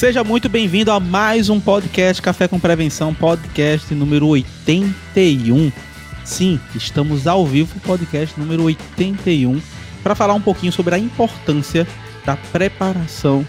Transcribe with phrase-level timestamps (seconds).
[0.00, 5.70] Seja muito bem-vindo a mais um podcast Café com Prevenção, podcast número 81.
[6.24, 9.60] Sim, estamos ao vivo, podcast número 81,
[10.02, 11.86] para falar um pouquinho sobre a importância
[12.24, 13.46] da preparação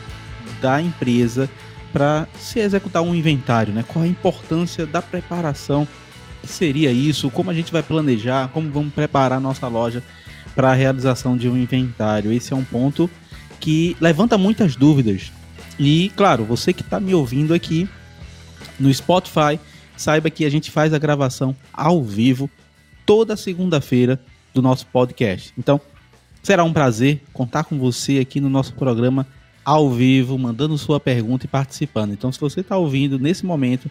[0.60, 1.50] da empresa
[1.94, 3.86] para se executar um inventário, né?
[3.88, 5.88] Qual a importância da preparação?
[6.42, 7.32] Que seria isso?
[7.32, 8.50] Como a gente vai planejar?
[8.50, 10.04] Como vamos preparar nossa loja
[10.54, 12.30] para a realização de um inventário?
[12.30, 13.10] Esse é um ponto
[13.58, 15.32] que levanta muitas dúvidas
[15.80, 17.88] e, claro, você que está me ouvindo aqui
[18.80, 19.60] no Spotify,
[19.96, 22.50] saiba que a gente faz a gravação ao vivo
[23.06, 24.20] toda segunda-feira
[24.54, 25.54] do nosso podcast.
[25.58, 25.80] Então,
[26.42, 29.26] será um prazer contar com você aqui no nosso programa
[29.64, 32.14] ao vivo, mandando sua pergunta e participando.
[32.14, 33.90] Então, se você está ouvindo nesse momento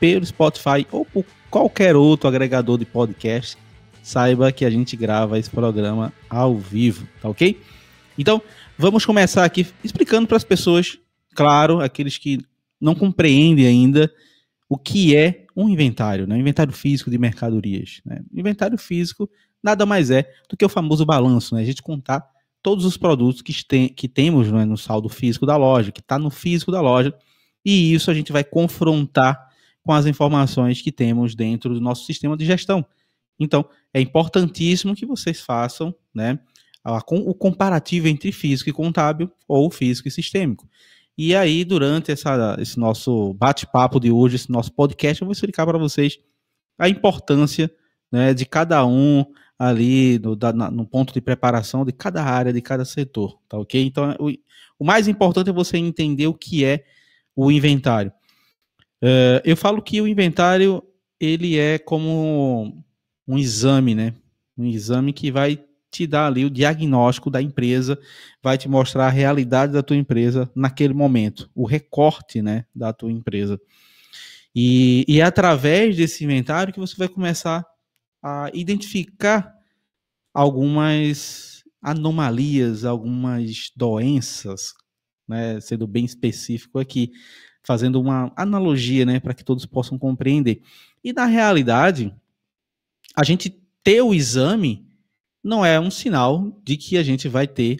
[0.00, 3.56] pelo Spotify ou por qualquer outro agregador de podcast,
[4.02, 7.60] saiba que a gente grava esse programa ao vivo, tá ok?
[8.18, 8.42] Então,
[8.76, 10.98] vamos começar aqui explicando para as pessoas
[11.34, 12.40] claro, aqueles que
[12.80, 14.12] não compreendem ainda
[14.68, 16.34] o que é um inventário, né?
[16.34, 18.00] um inventário físico de mercadorias.
[18.04, 18.22] Né?
[18.32, 19.28] Inventário físico
[19.62, 21.62] nada mais é do que o famoso balanço, né?
[21.62, 22.26] a gente contar
[22.62, 26.18] todos os produtos que, tem, que temos né, no saldo físico da loja, que está
[26.18, 27.14] no físico da loja,
[27.64, 29.50] e isso a gente vai confrontar
[29.82, 32.84] com as informações que temos dentro do nosso sistema de gestão.
[33.38, 36.38] Então, é importantíssimo que vocês façam né,
[36.84, 40.68] o comparativo entre físico e contábil ou físico e sistêmico.
[41.16, 45.66] E aí, durante essa, esse nosso bate-papo de hoje, esse nosso podcast, eu vou explicar
[45.66, 46.18] para vocês
[46.78, 47.70] a importância
[48.10, 49.24] né, de cada um
[49.58, 53.84] ali no, da, no, ponto de preparação de cada área, de cada setor, tá ok?
[53.84, 54.30] Então, o,
[54.78, 56.84] o mais importante é você entender o que é
[57.36, 58.12] o inventário.
[59.02, 60.82] Uh, eu falo que o inventário
[61.20, 62.84] ele é como
[63.26, 64.14] um exame, né?
[64.56, 67.98] Um exame que vai te dar ali o diagnóstico da empresa,
[68.42, 73.12] vai te mostrar a realidade da tua empresa naquele momento, o recorte né, da tua
[73.12, 73.60] empresa.
[74.54, 77.64] E, e é através desse inventário que você vai começar
[78.22, 79.54] a identificar
[80.32, 84.72] algumas anomalias, algumas doenças,
[85.28, 87.12] né, sendo bem específico aqui,
[87.62, 90.62] fazendo uma analogia né, para que todos possam compreender.
[91.04, 92.14] E na realidade,
[93.14, 93.50] a gente
[93.84, 94.91] ter o exame
[95.42, 97.76] não é um sinal de que a gente vai ter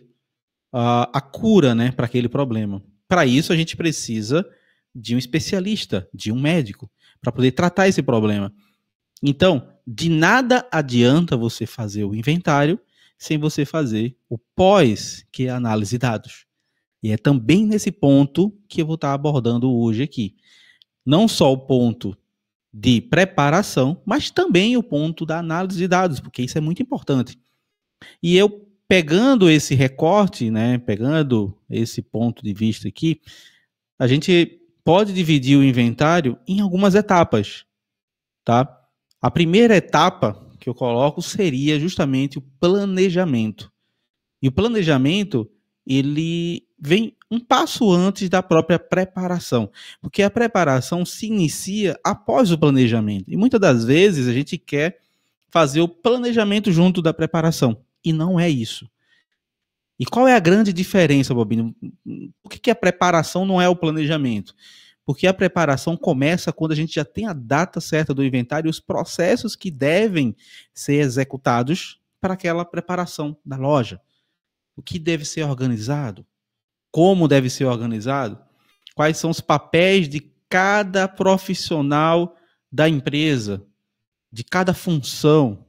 [0.72, 2.82] uh, a cura né, para aquele problema.
[3.06, 4.44] Para isso, a gente precisa
[4.94, 6.90] de um especialista, de um médico,
[7.20, 8.52] para poder tratar esse problema.
[9.22, 12.78] Então, de nada adianta você fazer o inventário
[13.16, 16.46] sem você fazer o pós, que é a análise de dados.
[17.02, 20.36] E é também nesse ponto que eu vou estar abordando hoje aqui.
[21.04, 22.16] Não só o ponto
[22.72, 27.38] de preparação, mas também o ponto da análise de dados, porque isso é muito importante.
[28.22, 33.20] E eu pegando esse recorte, né, pegando esse ponto de vista aqui,
[33.98, 37.64] a gente pode dividir o inventário em algumas etapas,
[38.44, 38.80] tá?
[39.20, 43.72] A primeira etapa que eu coloco seria justamente o planejamento.
[44.42, 45.48] E o planejamento,
[45.86, 49.70] ele vem um passo antes da própria preparação,
[50.00, 53.24] porque a preparação se inicia após o planejamento.
[53.28, 54.98] E muitas das vezes a gente quer
[55.48, 57.80] fazer o planejamento junto da preparação.
[58.04, 58.90] E não é isso.
[59.98, 61.74] E qual é a grande diferença, Bobino?
[62.42, 64.54] Por que, que a preparação não é o planejamento?
[65.04, 68.70] Porque a preparação começa quando a gente já tem a data certa do inventário e
[68.70, 70.34] os processos que devem
[70.74, 74.00] ser executados para aquela preparação da loja.
[74.76, 76.24] O que deve ser organizado?
[76.90, 78.38] Como deve ser organizado?
[78.94, 82.36] Quais são os papéis de cada profissional
[82.70, 83.64] da empresa,
[84.30, 85.64] de cada função?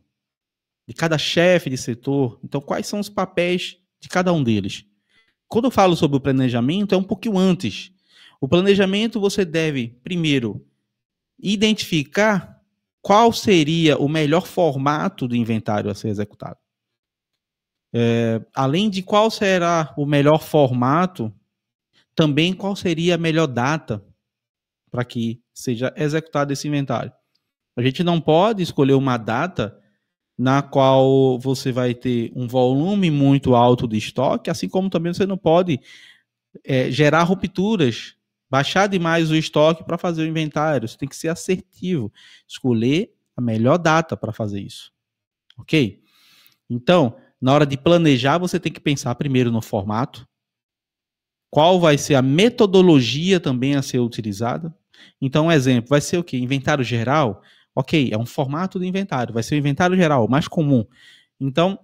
[0.88, 2.39] De cada chefe de setor.
[2.44, 4.85] Então, quais são os papéis de cada um deles?
[5.47, 7.91] Quando eu falo sobre o planejamento, é um pouquinho antes.
[8.41, 10.65] O planejamento você deve, primeiro,
[11.39, 12.62] identificar
[13.01, 16.57] qual seria o melhor formato do inventário a ser executado.
[17.94, 21.31] É, além de qual será o melhor formato,
[22.15, 24.03] também qual seria a melhor data
[24.89, 27.12] para que seja executado esse inventário.
[27.75, 29.79] A gente não pode escolher uma data
[30.38, 35.25] na qual você vai ter um volume muito alto de estoque, assim como também você
[35.25, 35.80] não pode
[36.63, 38.15] é, gerar rupturas,
[38.50, 40.88] baixar demais o estoque para fazer o inventário.
[40.88, 42.12] Você tem que ser assertivo,
[42.47, 44.91] escolher a melhor data para fazer isso.
[45.57, 46.01] Ok?
[46.69, 50.27] Então, na hora de planejar, você tem que pensar primeiro no formato,
[51.50, 54.75] qual vai ser a metodologia também a ser utilizada.
[55.21, 56.38] Então, um exemplo, vai ser o quê?
[56.38, 57.44] Inventário geral?
[57.75, 60.86] Ok, é um formato de inventário, vai ser o inventário geral, mais comum.
[61.40, 61.80] Então,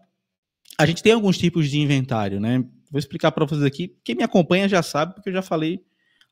[0.78, 2.64] a gente tem alguns tipos de inventário, né?
[2.92, 3.96] Vou explicar para vocês aqui.
[4.04, 5.84] Quem me acompanha já sabe, porque eu já falei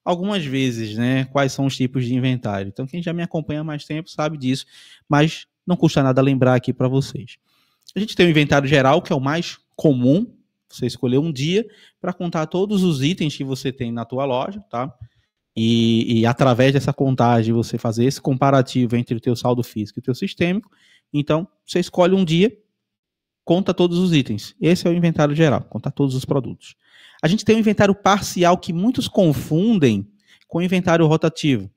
[0.04, 2.70] algumas vezes, né, quais são os tipos de inventário.
[2.70, 4.66] Então, quem já me acompanha há mais tempo sabe disso,
[5.08, 7.38] mas não custa nada lembrar aqui para vocês.
[7.94, 10.34] A gente tem o inventário geral, que é o mais comum,
[10.70, 11.68] você escolher um dia
[12.00, 14.94] para contar todos os itens que você tem na tua loja, tá?
[15.60, 20.02] E, e, através dessa contagem você fazer esse comparativo entre o teu saldo físico e
[20.02, 20.70] o teu sistêmico.
[21.12, 22.56] Então, você escolhe um dia,
[23.44, 24.56] conta todos os itens.
[24.62, 26.76] Esse é o inventário geral, contar todos os produtos.
[27.24, 30.08] A gente tem o inventário parcial que muitos confundem
[30.48, 31.70] com o inventário rotativo.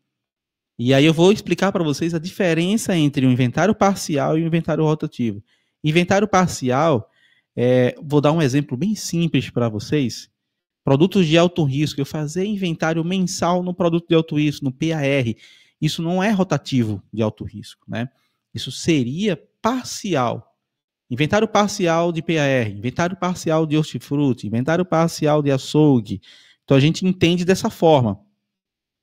[0.79, 4.47] E aí eu vou explicar para vocês a diferença entre o inventário parcial e o
[4.47, 5.43] inventário rotativo.
[5.83, 7.11] Inventário parcial,
[7.57, 10.31] é, vou dar um exemplo bem simples para vocês.
[10.83, 15.35] Produtos de alto risco, eu fazer inventário mensal no produto de alto risco, no PAR,
[15.81, 18.09] isso não é rotativo de alto risco, né?
[18.55, 20.57] Isso seria parcial.
[21.11, 26.21] Inventário parcial de PAR, inventário parcial de hortifruti, inventário parcial de açougue.
[26.65, 28.21] Então a gente entende dessa forma,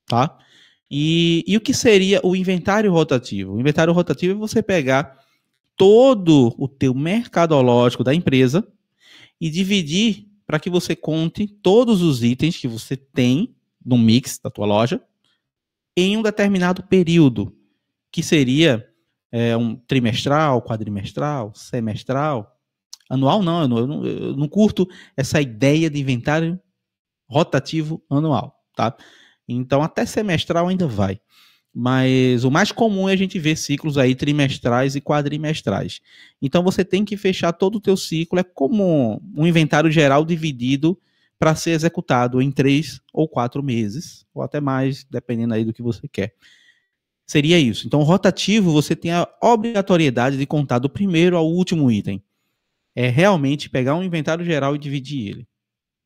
[0.07, 0.37] tá?
[0.89, 3.53] E, e o que seria o inventário rotativo?
[3.53, 5.19] O inventário rotativo é você pegar
[5.75, 8.65] todo o teu mercadológico da empresa
[9.39, 13.53] e dividir para que você conte todos os itens que você tem
[13.85, 15.01] no mix da tua loja
[15.95, 17.53] em um determinado período,
[18.09, 18.87] que seria
[19.31, 22.57] é, um trimestral, quadrimestral, semestral,
[23.09, 26.59] anual não eu, não, eu não curto essa ideia de inventário
[27.29, 28.95] rotativo anual, tá?
[29.47, 31.19] Então, até semestral ainda vai.
[31.79, 36.01] Mas o mais comum é a gente ver ciclos aí trimestrais e quadrimestrais.
[36.41, 38.39] Então, você tem que fechar todo o teu ciclo.
[38.39, 40.99] É como um inventário geral dividido
[41.37, 45.83] para ser executado em três ou quatro meses, ou até mais, dependendo aí do que
[45.83, 46.33] você quer.
[47.27, 47.85] Seria isso.
[47.85, 52.23] Então, rotativo, você tem a obrigatoriedade de contar do primeiro ao último item.
[52.95, 55.47] É realmente pegar um inventário geral e dividir ele.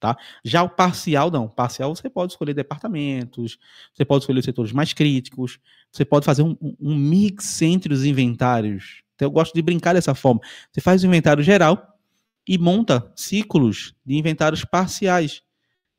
[0.02, 0.18] Tá?
[0.44, 1.48] Já o parcial, não.
[1.48, 3.60] Parcial você pode escolher departamentos,
[3.94, 5.60] você pode escolher setores mais críticos,
[5.92, 9.04] você pode fazer um, um mix entre os inventários.
[9.14, 10.42] Então eu gosto de brincar dessa forma.
[10.72, 12.00] Você faz o inventário geral
[12.48, 15.44] e monta ciclos de inventários parciais.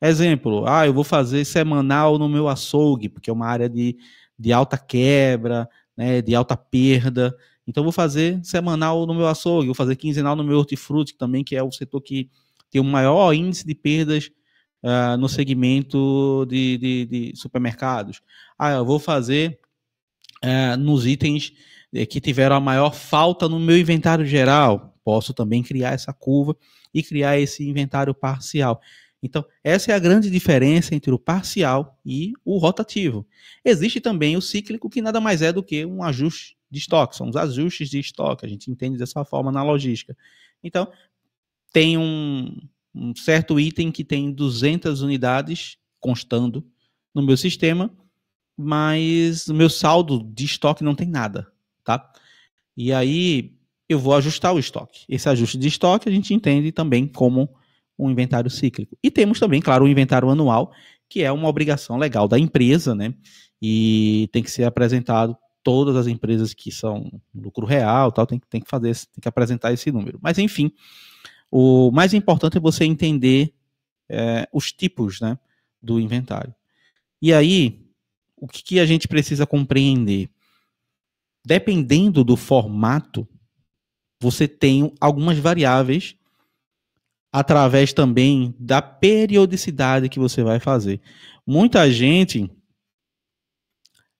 [0.01, 3.95] Exemplo, ah, eu vou fazer semanal no meu açougue, porque é uma área de,
[4.37, 7.33] de alta quebra, né, de alta perda.
[7.65, 11.55] Então vou fazer semanal no meu açougue, vou fazer quinzenal no meu hortifruti também, que
[11.55, 12.29] é o setor que
[12.73, 14.31] tem o maior índice de perdas
[14.81, 18.19] uh, no segmento de, de, de, supermercados.
[18.57, 19.59] Ah, eu vou fazer
[20.43, 21.53] uh, nos itens
[21.93, 24.97] eh, que tiveram a maior falta no meu inventário geral.
[25.03, 26.57] Posso também criar essa curva
[26.91, 28.81] e criar esse inventário parcial.
[29.21, 33.23] Então, essa é a grande diferença entre o parcial e o rotativo.
[33.63, 37.29] Existe também o cíclico, que nada mais é do que um ajuste de estoque, são
[37.29, 40.17] os ajustes de estoque, a gente entende dessa forma na logística.
[40.63, 40.91] Então,
[41.73, 42.55] tem um,
[42.95, 46.63] um certo item que tem 200 unidades constando
[47.13, 47.91] no meu sistema,
[48.55, 51.51] mas o meu saldo de estoque não tem nada,
[51.83, 52.11] tá?
[52.77, 53.57] E aí
[53.89, 55.05] eu vou ajustar o estoque.
[55.09, 57.49] Esse ajuste de estoque a gente entende também como
[57.97, 58.97] um inventário cíclico.
[59.03, 60.71] E temos também, claro, o inventário anual,
[61.09, 63.13] que é uma obrigação legal da empresa, né?
[63.61, 68.61] E tem que ser apresentado todas as empresas que são lucro real, tal, tem, tem
[68.61, 70.19] que fazer, tem que apresentar esse número.
[70.21, 70.71] Mas enfim,
[71.55, 73.53] o mais importante é você entender
[74.09, 75.37] é, os tipos né,
[75.79, 76.51] do inventário.
[77.21, 77.85] E aí,
[78.35, 80.31] o que, que a gente precisa compreender?
[81.45, 83.27] Dependendo do formato,
[84.19, 86.15] você tem algumas variáveis
[87.31, 90.99] através também da periodicidade que você vai fazer.
[91.45, 92.49] Muita gente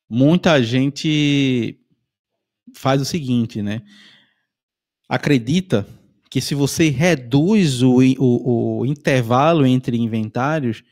[0.07, 1.79] muita gente
[2.75, 3.81] faz o seguinte, né?
[5.09, 5.87] Acredita
[6.33, 10.83] que se você reduz o, o, o intervalo entre inventários,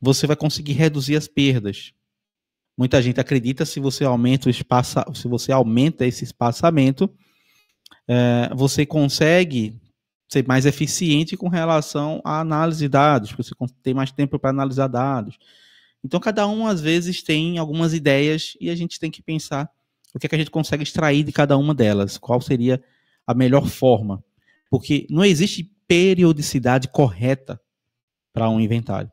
[0.00, 1.92] você vai conseguir reduzir as perdas.
[2.74, 7.10] Muita gente acredita se você aumenta o espaço, se você aumenta esse espaçamento,
[8.08, 9.78] é, você consegue
[10.26, 14.48] ser mais eficiente com relação à análise de dados, porque você tem mais tempo para
[14.48, 15.38] analisar dados.
[16.02, 19.70] Então, cada um, às vezes, tem algumas ideias e a gente tem que pensar
[20.14, 22.82] o que, é que a gente consegue extrair de cada uma delas, qual seria
[23.26, 24.24] a melhor forma.
[24.70, 27.60] Porque não existe periodicidade correta
[28.32, 29.10] para um inventário.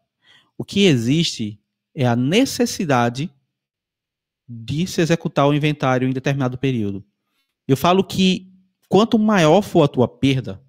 [0.58, 1.60] O que existe
[1.94, 3.32] é a necessidade
[4.48, 7.04] de se executar o inventário em determinado período.
[7.68, 8.54] Eu falo que
[8.88, 10.62] quanto maior for a tua perda,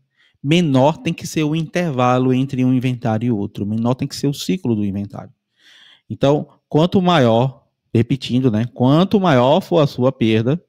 [0.43, 4.29] menor tem que ser o intervalo entre um inventário e outro, menor tem que ser
[4.29, 5.33] o ciclo do inventário.
[6.09, 8.67] Então, quanto maior, repetindo, né?
[8.73, 10.63] Quanto maior for a sua perda,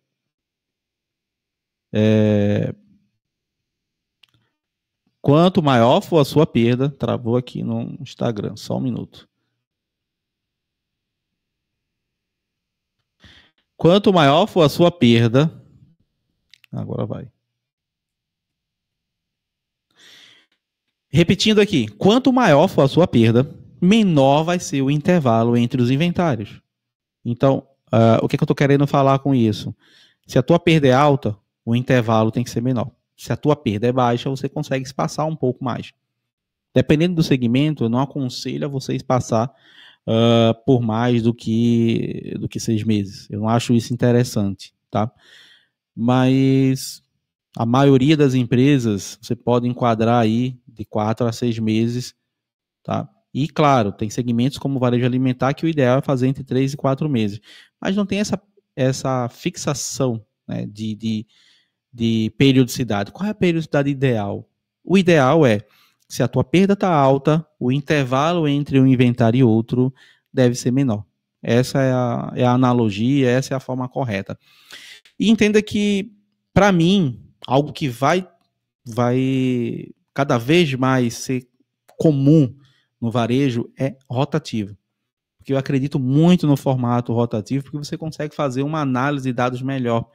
[1.93, 2.73] é,
[5.21, 9.27] Quanto maior for a sua perda, travou aqui no Instagram, só um minuto.
[13.75, 15.51] Quanto maior for a sua perda,
[16.71, 17.31] agora vai.
[21.09, 23.49] Repetindo aqui, quanto maior for a sua perda,
[23.81, 26.61] menor vai ser o intervalo entre os inventários.
[27.23, 29.75] Então, uh, o que, é que eu estou querendo falar com isso?
[30.25, 32.91] Se a tua perda é alta, o intervalo tem que ser menor.
[33.17, 35.91] Se a tua perda é baixa, você consegue espaçar um pouco mais.
[36.73, 39.51] Dependendo do segmento, eu não aconselho a você espaçar
[40.07, 43.27] uh, por mais do que, do que seis meses.
[43.29, 45.11] Eu não acho isso interessante, tá?
[45.95, 47.03] Mas
[47.57, 52.13] a maioria das empresas você pode enquadrar aí de quatro a seis meses,
[52.83, 53.09] tá?
[53.33, 56.73] E claro, tem segmentos como o varejo alimentar que o ideal é fazer entre três
[56.73, 57.41] e quatro meses,
[57.81, 58.41] mas não tem essa,
[58.75, 61.27] essa fixação né, de, de,
[61.93, 63.11] de periodicidade.
[63.11, 64.47] Qual é a periodicidade ideal?
[64.83, 65.61] O ideal é
[66.07, 69.93] se a tua perda está alta, o intervalo entre um inventário e outro
[70.31, 71.03] deve ser menor.
[71.41, 74.37] Essa é a, é a analogia, essa é a forma correta.
[75.19, 76.13] E entenda que,
[76.53, 78.27] para mim, algo que vai,
[78.85, 81.47] vai cada vez mais ser
[81.97, 82.55] comum
[82.99, 84.77] no varejo é rotativo.
[85.37, 89.61] Porque eu acredito muito no formato rotativo, porque você consegue fazer uma análise de dados
[89.61, 90.09] melhor.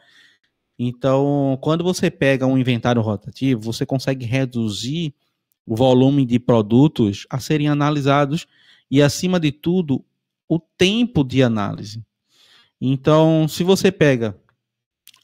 [0.78, 5.14] Então, quando você pega um inventário rotativo, você consegue reduzir
[5.66, 8.46] o volume de produtos a serem analisados
[8.90, 10.04] e, acima de tudo,
[10.48, 12.02] o tempo de análise.
[12.80, 14.36] Então, se você pega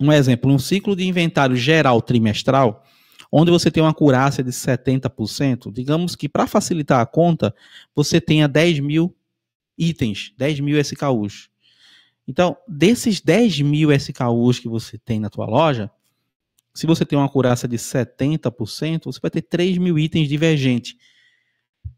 [0.01, 2.85] um exemplo, um ciclo de inventário geral trimestral,
[3.31, 7.55] onde você tem uma curácia de 70%, digamos que para facilitar a conta,
[7.95, 9.15] você tenha 10 mil
[9.77, 11.51] itens, 10 mil SKUs.
[12.29, 15.91] Então, desses 10 mil SKUs que você tem na tua loja,
[16.75, 20.95] se você tem uma curaça de 70%, você vai ter 3 mil itens divergentes.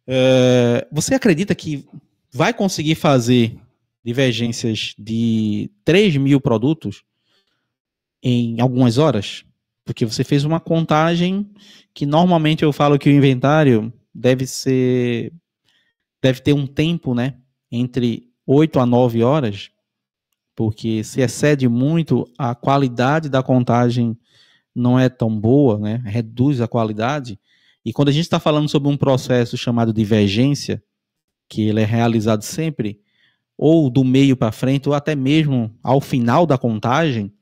[0.06, 1.84] É, você acredita que
[2.32, 3.58] vai conseguir fazer
[4.04, 7.02] divergências de 3 mil produtos
[8.22, 9.44] em algumas horas?
[9.84, 11.50] Porque você fez uma contagem
[11.92, 15.32] que normalmente eu falo que o inventário deve ser.
[16.22, 17.34] deve ter um tempo, né?
[17.70, 19.70] Entre 8 a 9 horas,
[20.60, 24.14] porque se excede muito, a qualidade da contagem
[24.74, 26.02] não é tão boa, né?
[26.04, 27.40] reduz a qualidade.
[27.82, 30.82] E quando a gente está falando sobre um processo chamado divergência,
[31.48, 33.00] que ele é realizado sempre
[33.56, 37.32] ou do meio para frente, ou até mesmo ao final da contagem,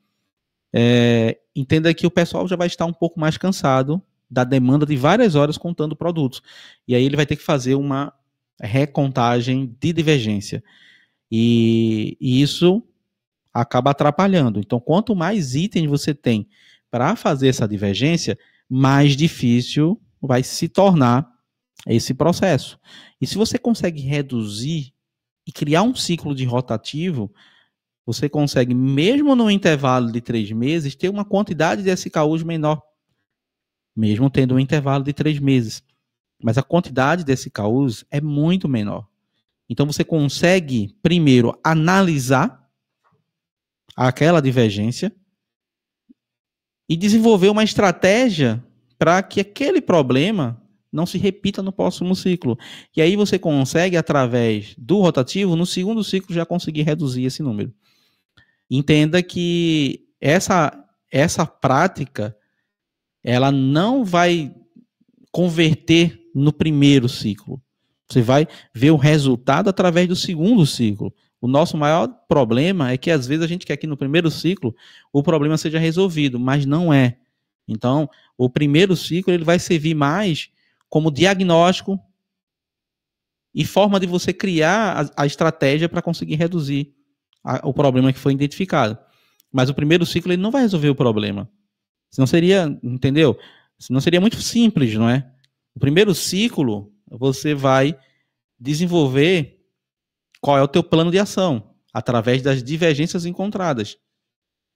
[0.71, 4.95] é, entenda que o pessoal já vai estar um pouco mais cansado da demanda de
[4.95, 6.41] várias horas contando produtos.
[6.87, 8.13] E aí ele vai ter que fazer uma
[8.61, 10.63] recontagem de divergência.
[11.29, 12.81] E, e isso
[13.53, 14.59] acaba atrapalhando.
[14.59, 16.47] Então, quanto mais itens você tem
[16.89, 18.37] para fazer essa divergência,
[18.69, 21.29] mais difícil vai se tornar
[21.87, 22.79] esse processo.
[23.21, 24.93] E se você consegue reduzir
[25.47, 27.33] e criar um ciclo de rotativo,
[28.05, 32.81] você consegue, mesmo no intervalo de três meses, ter uma quantidade de SKUs menor,
[33.95, 35.83] mesmo tendo um intervalo de três meses.
[36.41, 39.07] Mas a quantidade de SKUs é muito menor.
[39.69, 42.58] Então você consegue, primeiro, analisar
[44.07, 45.11] aquela divergência
[46.87, 48.63] e desenvolver uma estratégia
[48.97, 52.57] para que aquele problema não se repita no próximo ciclo.
[52.95, 57.73] E aí você consegue, através do rotativo, no segundo ciclo já conseguir reduzir esse número.
[58.71, 60.73] Entenda que essa,
[61.11, 62.35] essa prática
[63.21, 64.55] ela não vai
[65.29, 67.61] converter no primeiro ciclo.
[68.09, 71.13] Você vai ver o resultado através do segundo ciclo.
[71.41, 74.75] O nosso maior problema é que às vezes a gente quer que no primeiro ciclo
[75.11, 77.17] o problema seja resolvido, mas não é.
[77.67, 80.49] Então, o primeiro ciclo ele vai servir mais
[80.89, 81.99] como diagnóstico
[83.53, 86.93] e forma de você criar a, a estratégia para conseguir reduzir
[87.43, 88.97] a, o problema que foi identificado.
[89.51, 91.49] Mas o primeiro ciclo ele não vai resolver o problema.
[92.11, 93.37] Senão seria, entendeu?
[93.77, 95.29] Senão seria muito simples, não é?
[95.75, 97.97] O primeiro ciclo você vai
[98.59, 99.58] desenvolver
[100.41, 103.97] qual é o teu plano de ação através das divergências encontradas.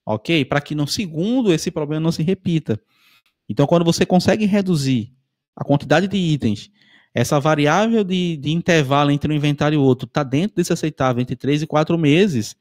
[0.05, 0.43] Ok?
[0.45, 2.79] Para que no segundo esse problema não se repita.
[3.47, 5.13] Então, quando você consegue reduzir
[5.55, 6.71] a quantidade de itens,
[7.13, 11.35] essa variável de, de intervalo entre um inventário e outro está dentro desse aceitável, entre
[11.35, 12.55] 3 e 4 meses,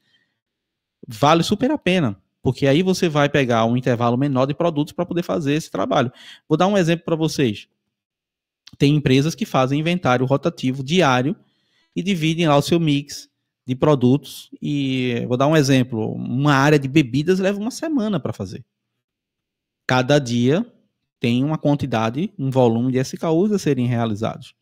[1.07, 2.21] vale super a pena.
[2.41, 6.11] Porque aí você vai pegar um intervalo menor de produtos para poder fazer esse trabalho.
[6.47, 7.67] Vou dar um exemplo para vocês.
[8.77, 11.35] Tem empresas que fazem inventário rotativo diário
[11.95, 13.29] e dividem lá o seu mix
[13.65, 14.49] de produtos.
[14.61, 18.63] E vou dar um exemplo: uma área de bebidas leva uma semana para fazer.
[19.87, 20.65] Cada dia
[21.19, 24.53] tem uma quantidade, um volume de SKUs a serem realizados.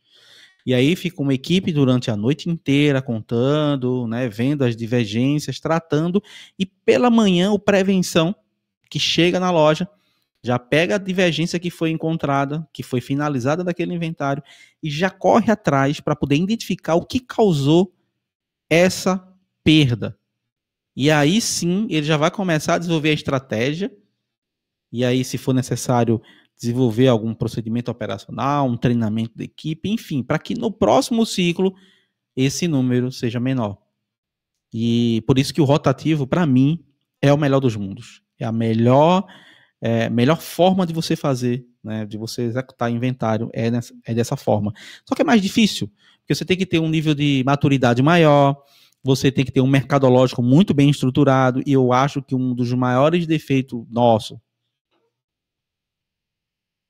[0.64, 6.22] E aí fica uma equipe durante a noite inteira contando, né, vendo as divergências, tratando,
[6.58, 8.36] e pela manhã o prevenção
[8.90, 9.90] que chega na loja
[10.44, 14.44] já pega a divergência que foi encontrada, que foi finalizada daquele inventário
[14.82, 17.94] e já corre atrás para poder identificar o que causou
[18.70, 19.28] essa
[19.64, 20.18] perda.
[20.96, 23.92] E aí sim, ele já vai começar a desenvolver a estratégia.
[24.92, 26.22] E aí, se for necessário,
[26.60, 31.74] desenvolver algum procedimento operacional, um treinamento da equipe, enfim, para que no próximo ciclo
[32.36, 33.78] esse número seja menor.
[34.74, 36.84] E por isso que o rotativo, para mim,
[37.22, 38.22] é o melhor dos mundos.
[38.40, 39.26] É a melhor,
[39.82, 44.38] é, melhor forma de você fazer, né, de você executar inventário, é, nessa, é dessa
[44.38, 44.72] forma.
[45.06, 48.56] Só que é mais difícil, porque você tem que ter um nível de maturidade maior,
[49.04, 52.72] você tem que ter um mercadológico muito bem estruturado, e eu acho que um dos
[52.74, 54.40] maiores defeitos nosso,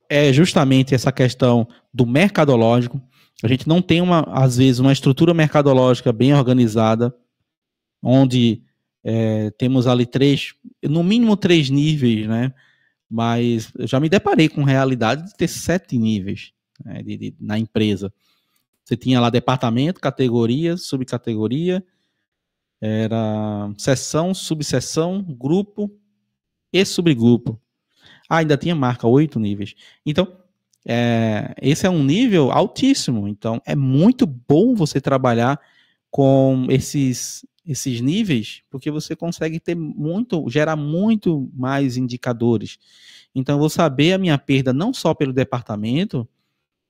[0.10, 3.02] é justamente essa questão do mercadológico.
[3.42, 7.16] A gente não tem, uma, às vezes, uma estrutura mercadológica bem organizada,
[8.04, 8.62] onde
[9.06, 12.54] é, temos ali três, no mínimo três níveis, né?
[13.12, 16.54] Mas eu já me deparei com realidade de ter sete níveis
[16.84, 18.14] né, de, de, na empresa.
[18.86, 21.84] Você tinha lá departamento, categoria, subcategoria,
[22.80, 25.92] era seção, subseção, grupo
[26.72, 27.60] e subgrupo.
[28.30, 29.76] Ah, ainda tinha marca, oito níveis.
[30.06, 30.38] Então,
[30.88, 33.28] é, esse é um nível altíssimo.
[33.28, 35.60] Então, é muito bom você trabalhar
[36.10, 42.78] com esses, esses níveis, porque você consegue ter muito, gerar muito mais indicadores.
[43.34, 46.28] Então, eu vou saber a minha perda não só pelo departamento,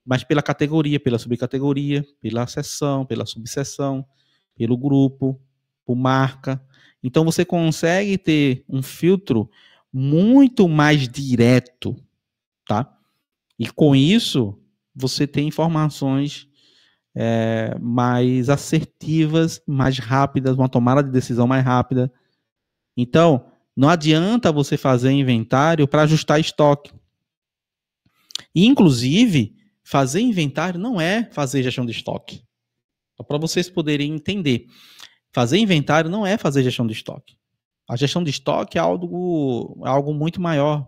[0.05, 4.05] mas pela categoria, pela subcategoria, pela seção, pela subseção,
[4.55, 5.39] pelo grupo,
[5.85, 6.61] por marca.
[7.03, 9.49] Então, você consegue ter um filtro
[9.93, 11.95] muito mais direto,
[12.65, 12.97] tá?
[13.59, 14.57] E com isso,
[14.95, 16.47] você tem informações
[17.15, 22.11] é, mais assertivas, mais rápidas, uma tomada de decisão mais rápida.
[22.95, 23.45] Então,
[23.75, 26.91] não adianta você fazer inventário para ajustar estoque.
[28.53, 32.43] E, inclusive, fazer inventário não é fazer gestão de estoque.
[33.15, 34.67] Só para vocês poderem entender.
[35.31, 37.37] Fazer inventário não é fazer gestão de estoque.
[37.89, 40.87] A gestão de estoque é algo, é algo muito maior.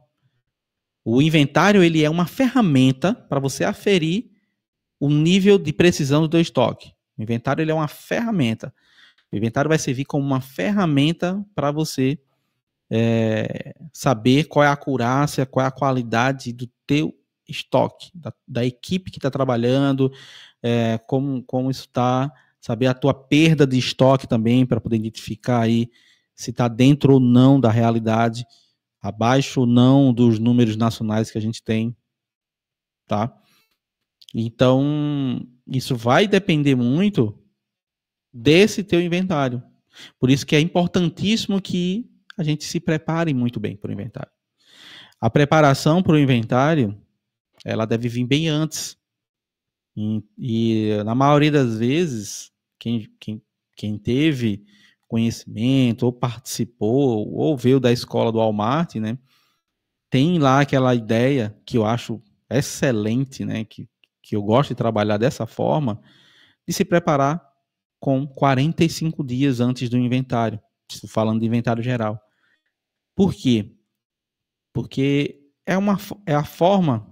[1.05, 4.32] O inventário ele é uma ferramenta para você aferir
[5.03, 6.93] o nível de precisão do teu estoque.
[7.17, 8.73] O inventário ele é uma ferramenta.
[9.29, 12.17] O inventário vai servir como uma ferramenta para você
[12.89, 17.13] é, saber qual é a acurácia, qual é a qualidade do teu
[17.45, 20.09] estoque, da, da equipe que está trabalhando,
[20.61, 25.63] é, como, como isso está, saber a tua perda de estoque também, para poder identificar
[25.63, 25.91] aí
[26.33, 28.45] se está dentro ou não da realidade,
[29.01, 31.93] abaixo ou não dos números nacionais que a gente tem,
[33.05, 33.37] tá?
[34.33, 37.37] Então, isso vai depender muito
[38.33, 39.61] desse teu inventário.
[40.19, 44.31] Por isso que é importantíssimo que a gente se prepare muito bem para o inventário.
[45.21, 46.99] A preparação para o inventário,
[47.63, 48.97] ela deve vir bem antes.
[49.95, 53.41] E, e na maioria das vezes, quem, quem,
[53.77, 54.65] quem teve
[55.07, 59.17] conhecimento, ou participou, ou veio da escola do Walmart, né?
[60.09, 62.19] Tem lá aquela ideia que eu acho
[62.49, 63.63] excelente, né?
[63.63, 63.87] Que,
[64.23, 66.01] que eu gosto de trabalhar dessa forma,
[66.65, 67.45] de se preparar
[67.99, 70.59] com 45 dias antes do inventário.
[70.89, 72.19] Estou falando de inventário geral.
[73.15, 73.75] Por quê?
[74.73, 77.07] Porque é, uma, é a forma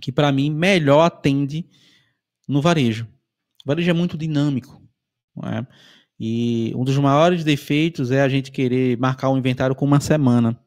[0.00, 1.68] que, para mim, melhor atende
[2.48, 3.06] no varejo.
[3.64, 4.80] O varejo é muito dinâmico.
[5.44, 5.66] É?
[6.18, 10.00] E um dos maiores defeitos é a gente querer marcar o um inventário com uma
[10.00, 10.58] semana.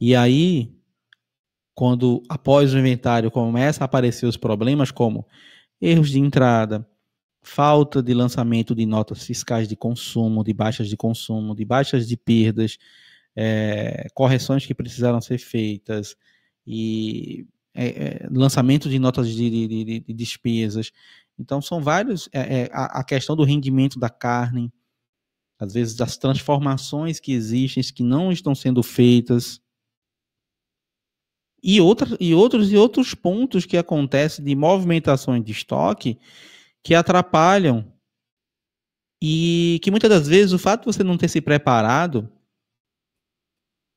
[0.00, 0.77] E aí,
[1.78, 5.24] quando após o inventário começa a aparecer os problemas como
[5.80, 6.84] erros de entrada,
[7.40, 12.16] falta de lançamento de notas fiscais de consumo, de baixas de consumo, de baixas de
[12.16, 12.78] perdas,
[13.36, 16.16] é, correções que precisaram ser feitas
[16.66, 20.90] e é, é, lançamento de notas de, de, de, de despesas
[21.38, 22.28] então, são vários.
[22.32, 24.72] É, é, a, a, questão do rendimento da carne,
[25.58, 29.60] às vezes das transformações que existem, que não estão sendo feitas.
[31.62, 36.18] E, outra, e outros e outros pontos que acontecem de movimentações de estoque
[36.82, 37.92] que atrapalham.
[39.20, 42.30] E que muitas das vezes o fato de você não ter se preparado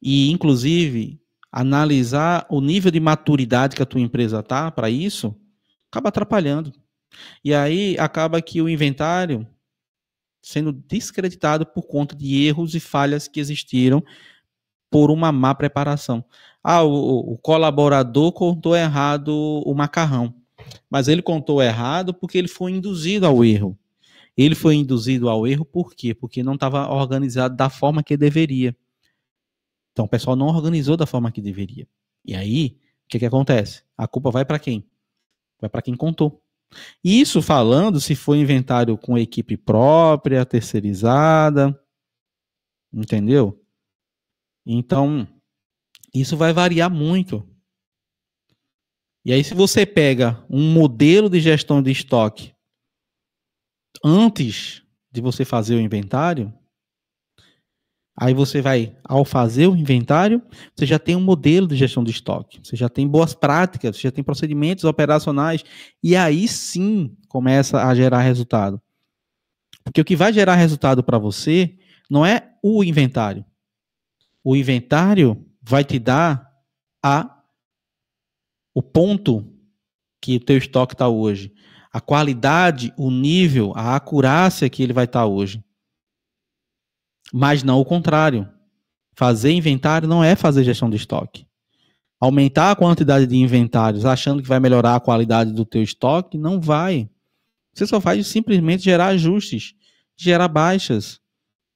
[0.02, 1.22] e, inclusive,
[1.52, 5.36] analisar o nível de maturidade que a tua empresa tá para isso,
[5.92, 6.74] acaba atrapalhando.
[7.44, 9.48] E aí acaba que o inventário
[10.42, 14.04] sendo descreditado por conta de erros e falhas que existiram
[14.92, 16.24] por uma má preparação.
[16.62, 19.34] Ah, o, o colaborador contou errado
[19.66, 20.36] o macarrão.
[20.90, 23.78] Mas ele contou errado porque ele foi induzido ao erro.
[24.38, 26.14] Ele foi induzido ao erro por quê?
[26.14, 28.76] Porque não estava organizado da forma que deveria.
[29.94, 31.88] Então o pessoal não organizou da forma que deveria.
[32.24, 33.84] E aí, o que, que acontece?
[33.98, 34.86] A culpa vai para quem?
[35.60, 36.42] Vai para quem contou.
[37.04, 41.78] Isso falando se foi inventário com equipe própria, terceirizada,
[42.94, 43.61] entendeu?
[44.66, 45.28] Então,
[46.14, 47.48] isso vai variar muito.
[49.24, 52.54] E aí, se você pega um modelo de gestão de estoque
[54.04, 56.52] antes de você fazer o inventário,
[58.18, 60.42] aí você vai, ao fazer o inventário,
[60.76, 64.04] você já tem um modelo de gestão de estoque, você já tem boas práticas, você
[64.04, 65.64] já tem procedimentos operacionais,
[66.04, 68.82] e aí sim começa a gerar resultado.
[69.84, 71.78] Porque o que vai gerar resultado para você
[72.10, 73.46] não é o inventário.
[74.44, 76.50] O inventário vai te dar
[77.04, 77.38] a
[78.74, 79.52] o ponto
[80.22, 81.54] que o teu estoque está hoje,
[81.92, 85.64] a qualidade, o nível, a acurácia que ele vai estar tá hoje.
[87.34, 88.50] Mas não o contrário.
[89.14, 91.46] Fazer inventário não é fazer gestão de estoque.
[92.20, 96.62] Aumentar a quantidade de inventários achando que vai melhorar a qualidade do teu estoque, não
[96.62, 97.10] vai.
[97.74, 99.74] Você só faz simplesmente gerar ajustes,
[100.16, 101.20] gerar baixas.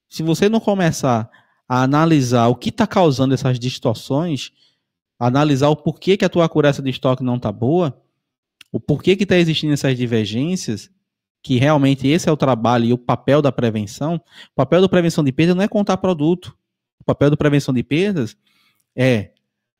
[0.08, 1.30] Se você não começar
[1.67, 4.51] a analisar o que está causando essas distorções,
[5.19, 8.01] analisar o porquê que a tua acurácia de estoque não está boa,
[8.71, 10.89] o porquê que está existindo essas divergências,
[11.41, 14.15] que realmente esse é o trabalho e o papel da prevenção.
[14.15, 16.58] O papel da prevenção de perdas não é contar produto.
[16.99, 18.36] O papel da prevenção de perdas
[18.95, 19.32] é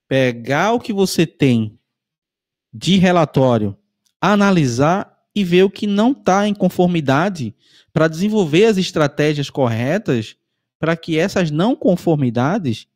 [0.08, 1.78] pegar o que você tem
[2.72, 3.76] de relatório,
[4.22, 7.56] analisar e ver o que não está em conformidade
[7.92, 10.38] para desenvolver as estratégias corretas
[10.80, 12.88] para que essas não conformidades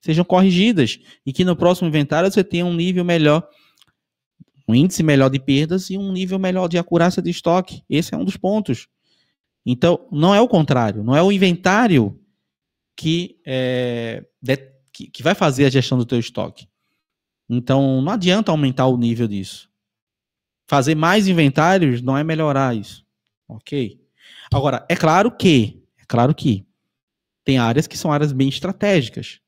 [0.00, 3.46] sejam corrigidas e que no próximo inventário você tenha um nível melhor,
[4.66, 7.82] um índice melhor de perdas e um nível melhor de acurácia de estoque.
[7.88, 8.88] Esse é um dos pontos.
[9.64, 12.18] Então, não é o contrário, não é o inventário
[12.96, 14.56] que, é, de,
[14.92, 16.68] que, que vai fazer a gestão do teu estoque.
[17.48, 19.68] Então, não adianta aumentar o nível disso.
[20.66, 23.04] Fazer mais inventários não é melhorar isso.
[23.48, 24.00] Ok?
[24.52, 26.64] Agora, é claro que, é claro que
[27.44, 29.40] tem áreas que são áreas bem estratégicas.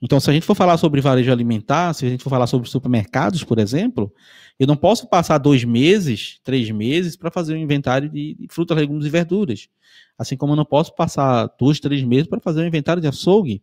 [0.00, 2.68] Então, se a gente for falar sobre varejo alimentar, se a gente for falar sobre
[2.68, 4.12] supermercados, por exemplo,
[4.58, 9.06] eu não posso passar dois meses, três meses para fazer um inventário de, frutas, legumes
[9.06, 9.68] e verduras.
[10.16, 13.62] Assim como eu não posso passar dois, três meses para fazer um inventário de açougue.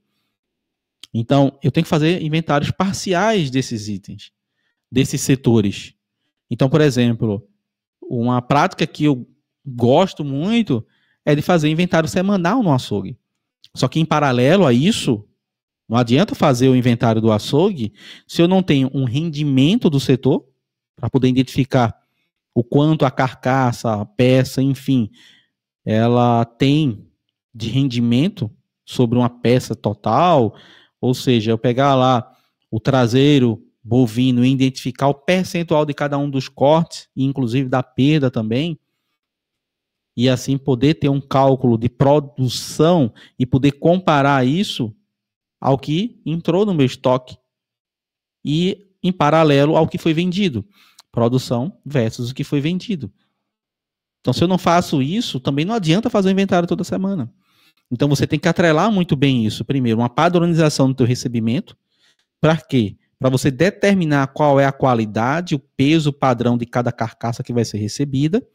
[1.14, 4.34] Então, eu tenho que fazer inventários parciais desses itens,
[4.92, 5.94] desses setores.
[6.50, 7.48] Então, por exemplo,
[8.02, 9.26] uma prática que eu
[9.66, 10.86] gosto muito
[11.24, 13.18] é de fazer inventário semanal no açougue.
[13.76, 15.24] Só que em paralelo a isso,
[15.88, 17.94] não adianta fazer o inventário do açougue
[18.26, 20.46] se eu não tenho um rendimento do setor
[20.96, 21.94] para poder identificar
[22.54, 25.12] o quanto a carcaça, a peça, enfim,
[25.84, 27.06] ela tem
[27.54, 28.50] de rendimento
[28.86, 30.56] sobre uma peça total,
[31.02, 32.32] ou seja, eu pegar lá
[32.72, 38.32] o traseiro bovino e identificar o percentual de cada um dos cortes, inclusive da perda
[38.32, 38.80] também,
[40.16, 44.96] e assim poder ter um cálculo de produção e poder comparar isso
[45.60, 47.38] ao que entrou no meu estoque
[48.44, 50.66] e em paralelo ao que foi vendido.
[51.12, 53.12] Produção versus o que foi vendido.
[54.22, 57.32] Então, se eu não faço isso, também não adianta fazer o inventário toda semana.
[57.92, 59.64] Então, você tem que atrelar muito bem isso.
[59.64, 61.78] Primeiro, uma padronização do teu recebimento.
[62.42, 62.98] Para quê?
[63.20, 67.64] Para você determinar qual é a qualidade, o peso padrão de cada carcaça que vai
[67.64, 68.46] ser recebida.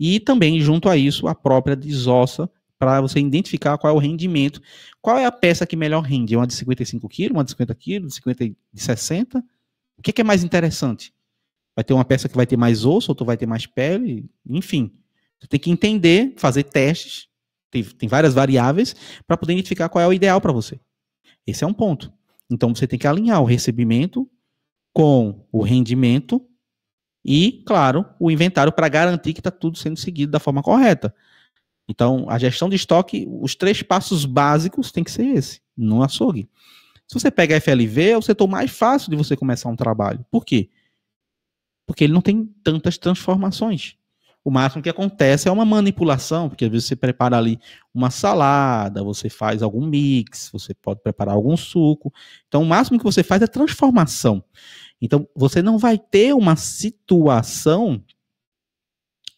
[0.00, 4.62] E também, junto a isso, a própria desossa para você identificar qual é o rendimento.
[5.02, 6.34] Qual é a peça que melhor rende?
[6.34, 9.44] Uma de 55 quilos, uma de 50 quilos, de 50 de 60?
[9.98, 11.12] O que, que, é mais interessante?
[11.76, 14.90] Vai ter uma peça que vai ter mais osso, outra vai ter mais pele, enfim.
[15.38, 17.28] Você tem que entender, fazer testes,
[17.70, 20.80] tem, tem várias variáveis, para poder identificar qual é o ideal para você.
[21.46, 22.10] Esse é um ponto.
[22.50, 24.26] Então você tem que alinhar o recebimento
[24.94, 26.42] com o rendimento
[27.24, 31.14] e, claro, o inventário para garantir que está tudo sendo seguido da forma correta.
[31.88, 36.48] Então, a gestão de estoque, os três passos básicos tem que ser esse, no açougue.
[37.06, 40.24] Se você pega a FLV, é o setor mais fácil de você começar um trabalho.
[40.30, 40.70] Por quê?
[41.84, 43.96] Porque ele não tem tantas transformações.
[44.42, 47.58] O máximo que acontece é uma manipulação, porque às vezes você prepara ali
[47.92, 52.12] uma salada, você faz algum mix, você pode preparar algum suco.
[52.48, 54.42] Então, o máximo que você faz é transformação.
[55.00, 58.02] Então, você não vai ter uma situação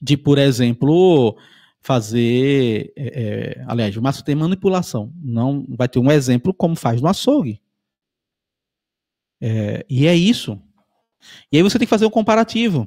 [0.01, 1.37] de, por exemplo,
[1.81, 2.93] fazer.
[2.97, 5.13] É, é, aliás, o máximo tem manipulação.
[5.21, 7.61] Não vai ter um exemplo como faz no açougue.
[9.41, 10.61] É, e é isso.
[11.51, 12.87] E aí você tem que fazer um comparativo.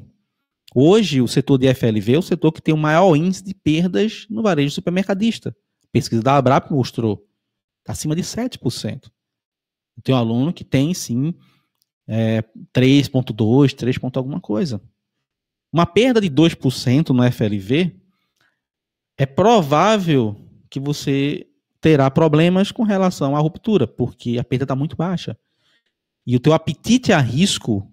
[0.78, 4.28] Hoje, o setor de FLV é o setor que tem o maior índice de perdas
[4.30, 5.56] no varejo supermercadista.
[5.86, 7.26] A pesquisa da Abrap mostrou.
[7.80, 9.10] Está acima de 7%.
[10.04, 11.34] Tem um aluno que tem, sim,
[12.06, 14.82] é, 3,2, 3, alguma coisa.
[15.72, 17.96] Uma perda de 2% no FLV
[19.18, 20.36] é provável
[20.70, 21.48] que você
[21.80, 25.38] terá problemas com relação à ruptura, porque a perda está muito baixa.
[26.28, 27.90] E o teu apetite a risco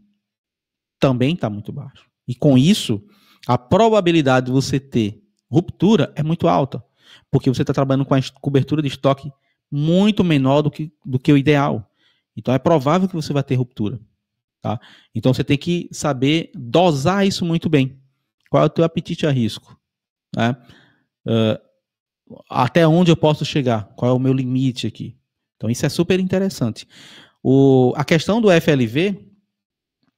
[0.98, 2.10] também está muito baixo.
[2.26, 3.02] E com isso,
[3.46, 6.82] a probabilidade de você ter ruptura é muito alta,
[7.30, 9.30] porque você está trabalhando com a cobertura de estoque
[9.70, 11.90] muito menor do que, do que o ideal.
[12.36, 14.00] Então é provável que você vai ter ruptura.
[14.60, 14.80] Tá?
[15.14, 17.98] Então você tem que saber dosar isso muito bem.
[18.48, 19.78] Qual é o teu apetite a risco?
[20.36, 20.56] Né?
[21.26, 21.58] Uh,
[22.48, 23.92] até onde eu posso chegar?
[23.96, 25.16] Qual é o meu limite aqui?
[25.56, 26.86] Então isso é super interessante.
[27.42, 29.31] O, a questão do FLV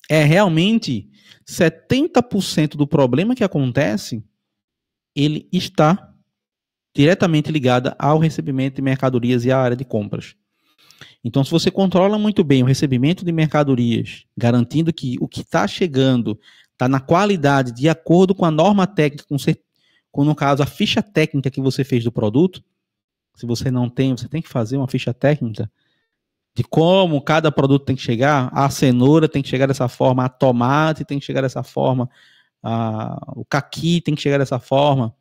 [0.09, 1.11] é realmente
[1.49, 4.25] 70% do problema que acontece,
[5.15, 6.13] ele está
[6.95, 10.37] diretamente ligado ao recebimento de mercadorias e à área de compras.
[11.23, 15.67] Então, se você controla muito bem o recebimento de mercadorias, garantindo que o que está
[15.67, 16.39] chegando
[16.73, 19.37] está na qualidade de acordo com a norma técnica, com,
[20.13, 22.63] com, no caso a ficha técnica que você fez do produto,
[23.35, 25.71] se você não tem, você tem que fazer uma ficha técnica
[26.55, 28.51] de como cada produto tem que chegar.
[28.53, 32.09] A cenoura tem que chegar dessa forma, a tomate tem que chegar dessa forma,
[32.63, 35.15] a, o caqui tem que chegar dessa forma,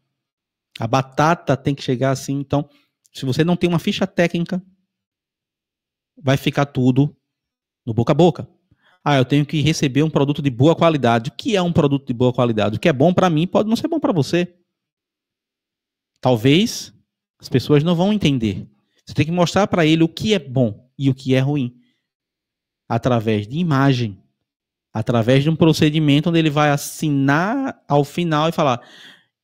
[0.80, 2.40] a batata tem que chegar assim.
[2.40, 2.70] Então,
[3.12, 4.62] se você não tem uma ficha técnica
[6.22, 7.16] vai ficar tudo
[7.86, 8.48] no boca a boca.
[9.04, 11.30] Ah, eu tenho que receber um produto de boa qualidade.
[11.30, 12.78] O que é um produto de boa qualidade?
[12.78, 14.56] O que é bom para mim pode não ser bom para você.
[16.22, 16.94] Talvez
[17.38, 18.66] as pessoas não vão entender.
[19.06, 21.76] Você tem que mostrar para ele o que é bom e o que é ruim.
[22.88, 24.22] Através de imagem.
[24.94, 28.82] Através de um procedimento onde ele vai assinar ao final e falar: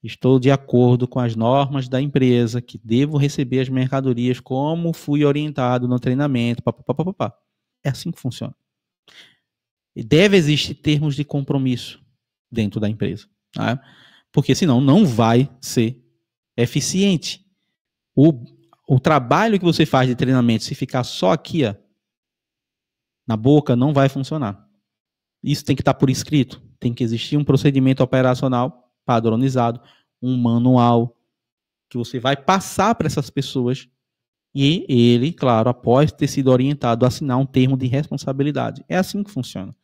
[0.01, 5.25] Estou de acordo com as normas da empresa que devo receber as mercadorias como fui
[5.25, 6.63] orientado no treinamento.
[6.63, 7.37] Pá, pá, pá, pá,
[7.83, 8.55] É assim que funciona.
[9.95, 12.01] Deve existir termos de compromisso
[12.49, 13.27] dentro da empresa.
[13.51, 13.81] Tá?
[14.31, 16.01] Porque senão não vai ser
[16.55, 17.45] eficiente.
[18.15, 18.45] O,
[18.91, 21.75] o trabalho que você faz de treinamento, se ficar só aqui, ó,
[23.27, 24.67] na boca, não vai funcionar.
[25.43, 26.59] Isso tem que estar por escrito.
[26.79, 29.79] Tem que existir um procedimento operacional padronizado,
[30.19, 31.15] um manual
[31.87, 33.87] que você vai passar para essas pessoas
[34.55, 38.83] e ele, claro, após ter sido orientado, assinar um termo de responsabilidade.
[38.89, 39.75] É assim que funciona.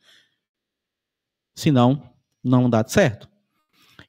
[1.54, 2.10] Senão,
[2.42, 3.28] não dá certo.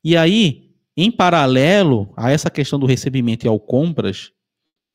[0.03, 4.33] E aí, em paralelo a essa questão do recebimento e ao compras,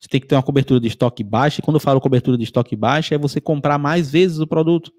[0.03, 1.61] você tem que ter uma cobertura de estoque baixa.
[1.61, 4.91] E quando eu falo cobertura de estoque baixa, é você comprar mais vezes o produto.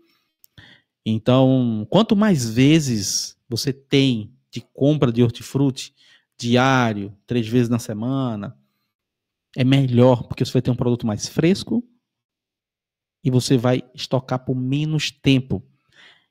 [1.04, 5.94] Então, quanto mais vezes você tem de compra de hortifruti
[6.38, 8.58] diário, três vezes na semana,
[9.54, 11.84] é melhor, porque você vai ter um produto mais fresco
[13.22, 15.62] e você vai estocar por menos tempo.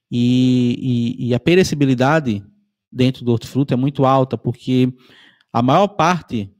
[0.09, 2.43] E, e, e a perecibilidade
[2.91, 4.91] dentro do hortifruti é muito alta, porque
[5.51, 6.51] a maior parte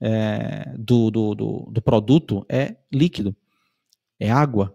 [0.00, 3.36] é, do, do, do, do, produto é líquido,
[4.18, 4.74] é água.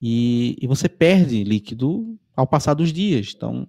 [0.00, 3.32] E, e você perde líquido ao passar dos dias.
[3.36, 3.68] Então,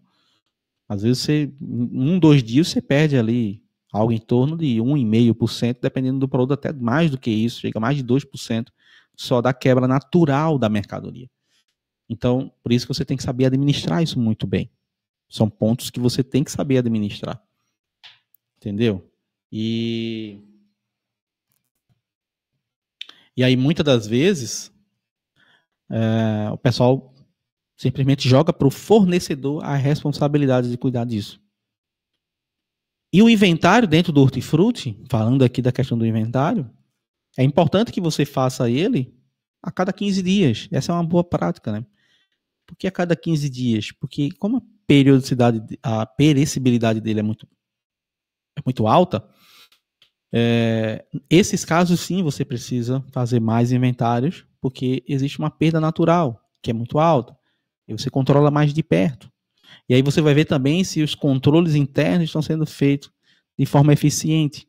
[0.87, 6.19] às vezes você, um, dois dias você perde ali algo em torno de 1,5%, dependendo
[6.19, 8.67] do produto, até mais do que isso, chega a mais de 2%
[9.15, 11.29] só da quebra natural da mercadoria.
[12.09, 14.69] Então, por isso que você tem que saber administrar isso muito bem.
[15.29, 17.41] São pontos que você tem que saber administrar.
[18.57, 19.09] Entendeu?
[19.51, 20.39] E
[23.35, 24.71] e aí muitas das vezes
[25.89, 27.15] é, o pessoal
[27.77, 31.41] Simplesmente joga para o fornecedor a responsabilidade de cuidar disso.
[33.11, 36.69] E o inventário dentro do hortifruti, falando aqui da questão do inventário,
[37.37, 39.13] é importante que você faça ele
[39.61, 40.69] a cada 15 dias.
[40.71, 41.85] Essa é uma boa prática, né?
[42.65, 43.91] Por que a cada 15 dias?
[43.91, 47.45] Porque como a periodicidade, a perecibilidade dele é muito,
[48.57, 49.27] é muito alta,
[50.37, 56.69] é, esses casos sim você precisa fazer mais inventários, porque existe uma perda natural, que
[56.69, 57.37] é muito alta.
[57.87, 59.31] E você controla mais de perto.
[59.87, 63.09] E aí você vai ver também se os controles internos estão sendo feitos
[63.57, 64.67] de forma eficiente.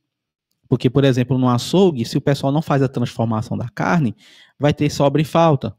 [0.68, 4.14] Porque, por exemplo, no açougue, se o pessoal não faz a transformação da carne,
[4.57, 5.76] vai ter sobra e falta.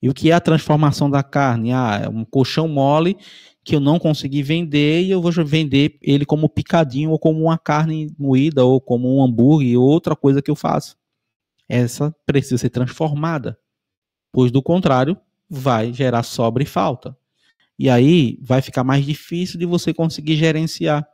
[0.00, 1.72] E o que é a transformação da carne?
[1.72, 3.18] Ah, é um colchão mole
[3.64, 7.56] que eu não consegui vender e eu vou vender ele como picadinho ou como uma
[7.56, 10.96] carne moída ou como um hambúrguer ou outra coisa que eu faço.
[11.68, 13.58] Essa precisa ser transformada.
[14.30, 15.16] Pois do contrário,
[15.48, 17.16] vai gerar sobra e falta.
[17.78, 21.08] E aí vai ficar mais difícil de você conseguir gerenciar.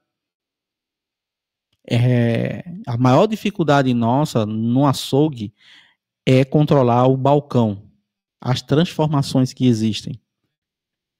[1.88, 5.54] É, a maior dificuldade nossa no açougue
[6.26, 7.90] é controlar o balcão,
[8.40, 10.20] as transformações que existem.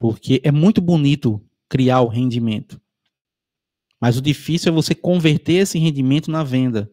[0.01, 2.81] Porque é muito bonito criar o rendimento.
[4.01, 6.91] Mas o difícil é você converter esse rendimento na venda.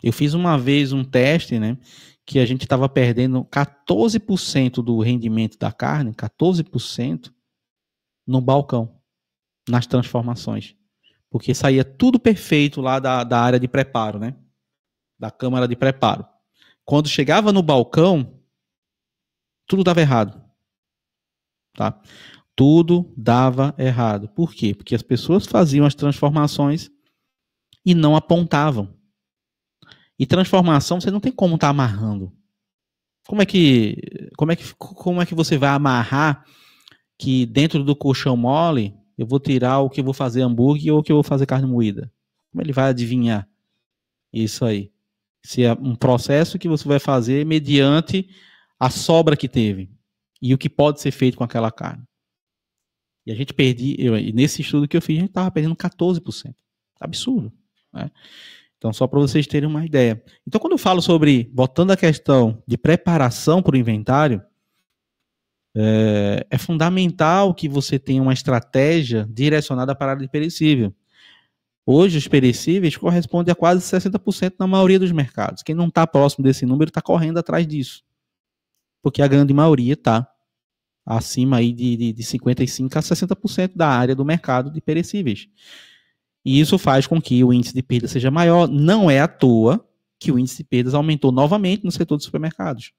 [0.00, 1.76] Eu fiz uma vez um teste, né?
[2.24, 7.34] Que a gente estava perdendo 14% do rendimento da carne, 14%
[8.24, 9.02] no balcão,
[9.68, 10.76] nas transformações.
[11.28, 14.36] Porque saía tudo perfeito lá da, da área de preparo, né?
[15.18, 16.24] Da câmara de preparo.
[16.84, 18.40] Quando chegava no balcão,
[19.66, 20.47] tudo dava errado.
[21.78, 21.96] Tá?
[22.56, 24.28] Tudo dava errado.
[24.30, 24.74] Por quê?
[24.74, 26.90] Porque as pessoas faziam as transformações
[27.86, 28.92] e não apontavam.
[30.18, 32.32] E transformação você não tem como estar tá amarrando.
[33.28, 33.96] Como é que
[34.36, 36.44] como é que como é que você vai amarrar
[37.16, 40.98] que dentro do colchão mole eu vou tirar o que eu vou fazer hambúrguer ou
[40.98, 42.10] o que eu vou fazer carne moída?
[42.50, 43.48] Como ele vai adivinhar
[44.32, 44.90] isso aí?
[45.44, 48.28] Se é um processo que você vai fazer mediante
[48.80, 49.96] a sobra que teve
[50.40, 52.04] e o que pode ser feito com aquela carne.
[53.26, 56.54] E a gente perdi, eu, nesse estudo que eu fiz, a gente estava perdendo 14%.
[57.00, 57.52] Absurdo.
[57.92, 58.10] Né?
[58.78, 60.22] Então, só para vocês terem uma ideia.
[60.46, 64.40] Então, quando eu falo sobre, botando a questão de preparação para o inventário,
[65.76, 70.94] é, é, fundamental que você tenha uma estratégia direcionada para a área de perecível.
[71.84, 75.62] Hoje, os perecíveis correspondem a quase 60% na maioria dos mercados.
[75.62, 78.02] Quem não está próximo desse número está correndo atrás disso.
[79.02, 80.28] Porque a grande maioria está
[81.04, 85.48] acima aí de, de, de 55% a 60% da área do mercado de perecíveis.
[86.44, 88.68] E isso faz com que o índice de perda seja maior.
[88.68, 89.86] Não é à toa
[90.18, 92.92] que o índice de perdas aumentou novamente no setor de supermercados.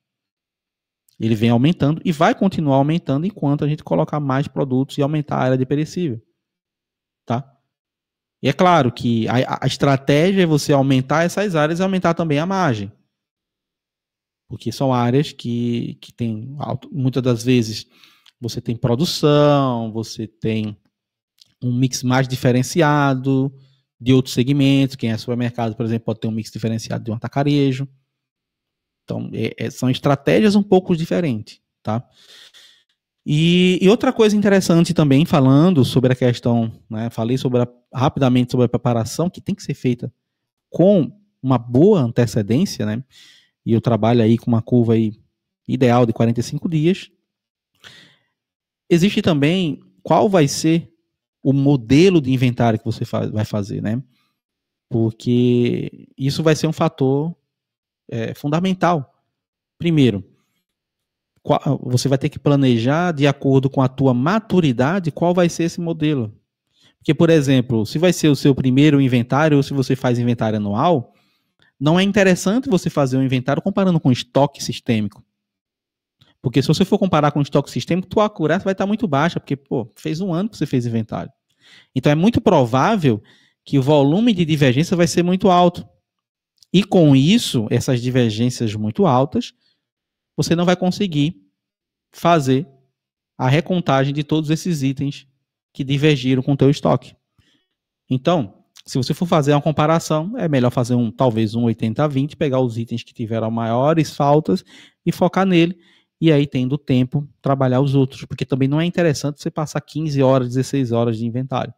[1.20, 5.36] Ele vem aumentando e vai continuar aumentando enquanto a gente colocar mais produtos e aumentar
[5.36, 6.22] a área de perecível.
[7.26, 7.58] Tá?
[8.42, 12.40] E é claro que a, a estratégia é você aumentar essas áreas e aumentar também
[12.40, 12.92] a margem.
[14.50, 16.58] Porque são áreas que, que tem
[16.92, 17.86] muitas das vezes
[18.42, 20.76] você tem produção, você tem
[21.62, 23.54] um mix mais diferenciado
[24.02, 24.96] de outros segmentos.
[24.96, 27.88] Quem é supermercado, por exemplo, pode ter um mix diferenciado de um atacarejo.
[29.04, 32.08] Então, é, é, são estratégias um pouco diferentes, tá?
[33.26, 38.52] E, e, outra coisa interessante também, falando sobre a questão, né, falei sobre a, rapidamente
[38.52, 40.12] sobre a preparação, que tem que ser feita
[40.70, 43.04] com uma boa antecedência, né?
[43.66, 45.14] E eu trabalho aí com uma curva aí
[45.68, 47.12] ideal de 45 dias.
[48.90, 50.92] Existe também qual vai ser
[51.44, 54.02] o modelo de inventário que você vai fazer, né?
[54.90, 57.36] Porque isso vai ser um fator
[58.10, 59.14] é, fundamental.
[59.78, 60.24] Primeiro,
[61.82, 65.80] você vai ter que planejar de acordo com a tua maturidade qual vai ser esse
[65.80, 66.34] modelo.
[66.98, 70.58] Porque, por exemplo, se vai ser o seu primeiro inventário ou se você faz inventário
[70.58, 71.14] anual,
[71.80, 75.24] não é interessante você fazer um inventário comparando com estoque sistêmico.
[76.42, 79.56] Porque se você for comparar com estoque sistêmico, tua acurácia vai estar muito baixa, porque,
[79.56, 81.32] pô, fez um ano que você fez inventário.
[81.96, 83.22] Então é muito provável
[83.64, 85.88] que o volume de divergência vai ser muito alto.
[86.72, 89.54] E com isso, essas divergências muito altas,
[90.36, 91.36] você não vai conseguir
[92.12, 92.68] fazer
[93.38, 95.28] a recontagem de todos esses itens
[95.74, 97.16] que divergiram com o teu estoque.
[98.10, 102.60] Então, se você for fazer uma comparação, é melhor fazer um talvez um 80-20, pegar
[102.60, 104.64] os itens que tiveram maiores faltas
[105.06, 105.78] e focar nele
[106.22, 110.22] e aí tendo tempo trabalhar os outros, porque também não é interessante você passar 15
[110.22, 111.74] horas, 16 horas de inventário.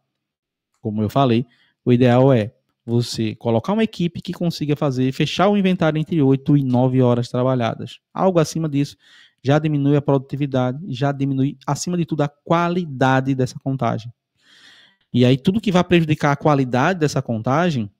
[0.80, 1.46] Como eu falei,
[1.84, 2.52] o ideal é
[2.84, 7.28] você colocar uma equipe que consiga fazer, fechar o inventário entre 8 e 9 horas
[7.28, 8.00] trabalhadas.
[8.12, 8.96] Algo acima disso
[9.44, 14.12] já diminui a produtividade, já diminui, acima de tudo, a qualidade dessa contagem.
[15.12, 17.90] E aí tudo que vai prejudicar a qualidade dessa contagem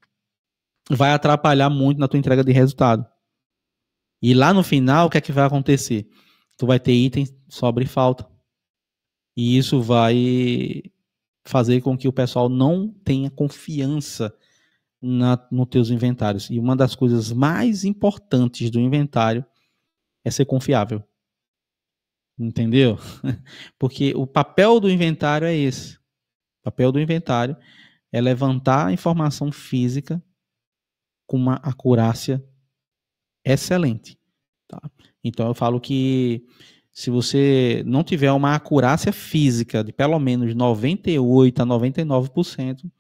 [0.90, 3.06] vai atrapalhar muito na tua entrega de resultado.
[4.20, 6.08] E lá no final, o que é que vai acontecer?
[6.62, 8.24] tu vai ter itens sobre falta.
[9.36, 10.82] E isso vai
[11.44, 14.32] fazer com que o pessoal não tenha confiança
[15.00, 16.48] na, nos teus inventários.
[16.50, 19.44] E uma das coisas mais importantes do inventário
[20.24, 21.02] é ser confiável.
[22.38, 22.96] Entendeu?
[23.76, 25.98] Porque o papel do inventário é esse.
[26.62, 27.56] Papel do inventário
[28.10, 30.22] é levantar a informação física
[31.26, 32.44] com uma acurácia
[33.44, 34.18] excelente.
[34.68, 34.80] Tá?
[35.24, 36.44] Então eu falo que
[36.92, 42.90] se você não tiver uma acurácia física de pelo menos 98 a 99%,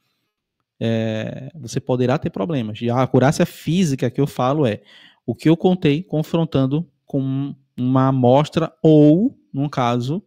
[0.80, 2.80] é, você poderá ter problemas.
[2.80, 4.82] E a acurácia física que eu falo é
[5.26, 10.22] o que eu contei confrontando com uma amostra ou, num caso,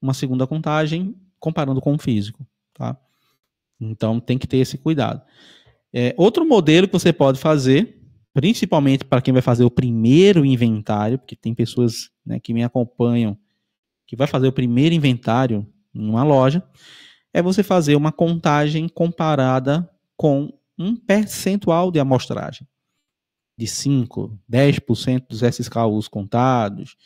[0.00, 2.46] uma segunda contagem comparando com o físico,
[2.78, 2.96] tá?
[3.80, 5.20] Então tem que ter esse cuidado.
[5.92, 8.00] É, outro modelo que você pode fazer,
[8.32, 13.36] principalmente para quem vai fazer o primeiro inventário, porque tem pessoas né, que me acompanham
[14.06, 16.62] que vai fazer o primeiro inventário em uma loja,
[17.32, 22.66] é você fazer uma contagem comparada com um percentual de amostragem.
[23.56, 26.96] De 5, 10% dos SKUs contados,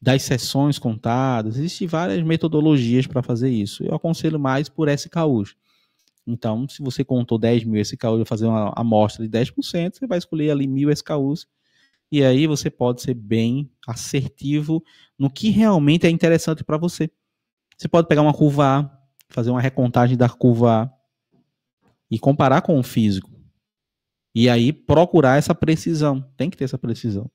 [0.00, 1.56] das sessões contadas.
[1.56, 3.84] Existem várias metodologias para fazer isso.
[3.84, 5.54] Eu aconselho mais por SKUs.
[6.26, 10.18] Então, se você contou 10 mil SKUs e fazer uma amostra de 10%, você vai
[10.18, 11.46] escolher ali mil SKUs.
[12.12, 14.82] E aí você pode ser bem assertivo
[15.18, 17.10] no que realmente é interessante para você.
[17.76, 18.98] Você pode pegar uma curva A,
[19.28, 20.90] fazer uma recontagem da curva A
[22.10, 23.30] e comparar com o físico.
[24.34, 26.20] E aí procurar essa precisão.
[26.36, 27.30] Tem que ter essa precisão.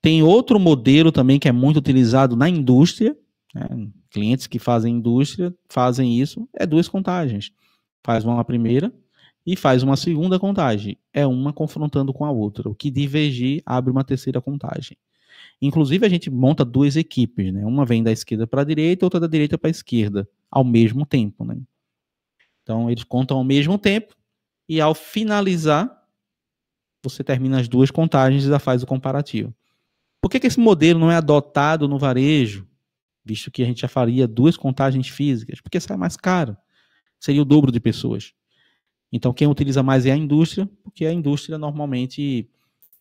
[0.00, 3.16] Tem outro modelo também que é muito utilizado na indústria.
[3.54, 3.88] Né?
[4.10, 6.48] Clientes que fazem indústria fazem isso.
[6.54, 7.52] É duas contagens.
[8.04, 8.92] Faz uma primeira
[9.44, 10.98] e faz uma segunda contagem.
[11.12, 12.68] É uma confrontando com a outra.
[12.68, 14.96] O que divergir abre uma terceira contagem.
[15.60, 17.64] Inclusive, a gente monta duas equipes, né?
[17.64, 21.06] Uma vem da esquerda para a direita, outra da direita para a esquerda, ao mesmo
[21.06, 21.56] tempo, né?
[22.62, 24.14] Então, eles contam ao mesmo tempo
[24.68, 25.88] e ao finalizar,
[27.02, 29.54] você termina as duas contagens e já faz o comparativo.
[30.26, 32.66] Por que, que esse modelo não é adotado no varejo,
[33.24, 35.60] visto que a gente já faria duas contagens físicas?
[35.60, 36.56] Porque sai mais caro.
[37.20, 38.32] Seria o dobro de pessoas.
[39.12, 42.50] Então, quem utiliza mais é a indústria, porque a indústria normalmente.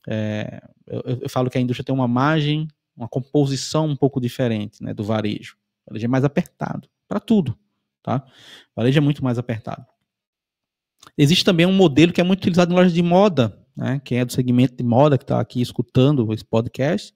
[0.08, 4.84] É, eu, eu, falo que a indústria tem uma margem, uma composição um pouco diferente
[4.84, 5.58] né, do varejo.
[5.84, 7.58] O varejo é mais apertado para tudo.
[8.04, 8.24] Tá?
[8.72, 9.84] O varejo é muito mais apertado.
[11.18, 14.02] Existe também um modelo que é muito utilizado em lojas de moda, né?
[14.04, 17.14] Quem é do segmento de moda que está aqui escutando esse podcast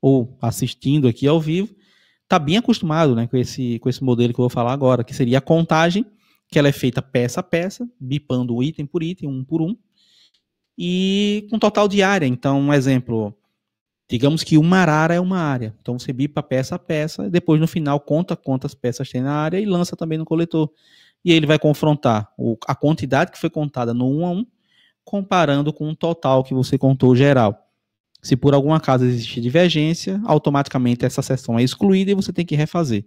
[0.00, 1.74] ou assistindo aqui ao vivo,
[2.22, 5.14] está bem acostumado, né, com esse com esse modelo que eu vou falar agora, que
[5.14, 6.06] seria a contagem,
[6.48, 9.76] que ela é feita peça a peça, bipando item por item, um por um,
[10.76, 12.26] e com total de área.
[12.26, 13.34] Então, um exemplo,
[14.08, 15.74] digamos que uma arara é uma área.
[15.80, 19.58] Então você bipa peça a peça, depois no final conta quantas peças tem na área
[19.58, 20.70] e lança também no coletor
[21.24, 22.32] e ele vai confrontar
[22.66, 24.46] a quantidade que foi contada no 1 a 1
[25.08, 27.66] comparando com o total que você contou geral.
[28.20, 32.54] Se por algum acaso existe divergência, automaticamente essa seção é excluída e você tem que
[32.54, 33.06] refazer.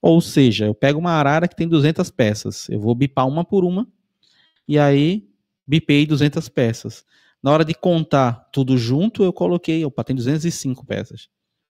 [0.00, 3.64] Ou seja, eu pego uma arara que tem 200 peças, eu vou bipar uma por
[3.64, 3.86] uma
[4.66, 5.28] e aí
[5.66, 7.04] bipei 200 peças.
[7.42, 11.28] Na hora de contar tudo junto, eu coloquei, opa, tem 205 peças.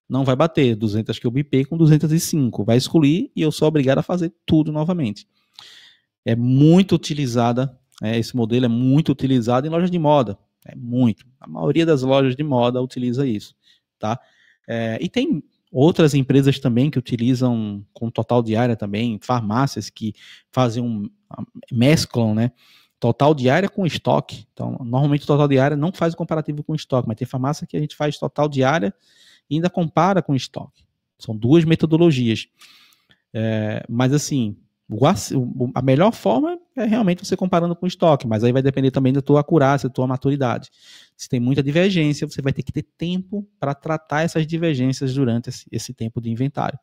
[0.09, 3.99] Não vai bater 200 que eu bipei com 205, vai excluir e eu sou obrigado
[3.99, 5.27] a fazer tudo novamente
[6.25, 11.25] é muito utilizada, é, esse modelo é muito utilizado em lojas de moda, é muito.
[11.41, 13.55] A maioria das lojas de moda utiliza isso,
[13.99, 14.19] tá?
[14.69, 20.15] É, e tem outras empresas também que utilizam com total diária também, farmácias que
[20.51, 21.09] fazem um,
[21.71, 22.53] mesclam, né?
[23.01, 24.47] Total diária com estoque.
[24.53, 27.77] Então, normalmente o total diária não faz o comparativo com estoque, mas tem farmácia que
[27.77, 28.95] a gente faz total diária
[29.49, 30.85] e ainda compara com estoque.
[31.19, 32.47] São duas metodologias.
[33.35, 34.57] É, mas assim,
[35.75, 39.13] a melhor forma é realmente você comparando com o estoque, mas aí vai depender também
[39.13, 40.71] da tua acurácia, da tua maturidade.
[41.17, 45.51] Se tem muita divergência, você vai ter que ter tempo para tratar essas divergências durante
[45.51, 46.79] esse, esse, tempo de inventário.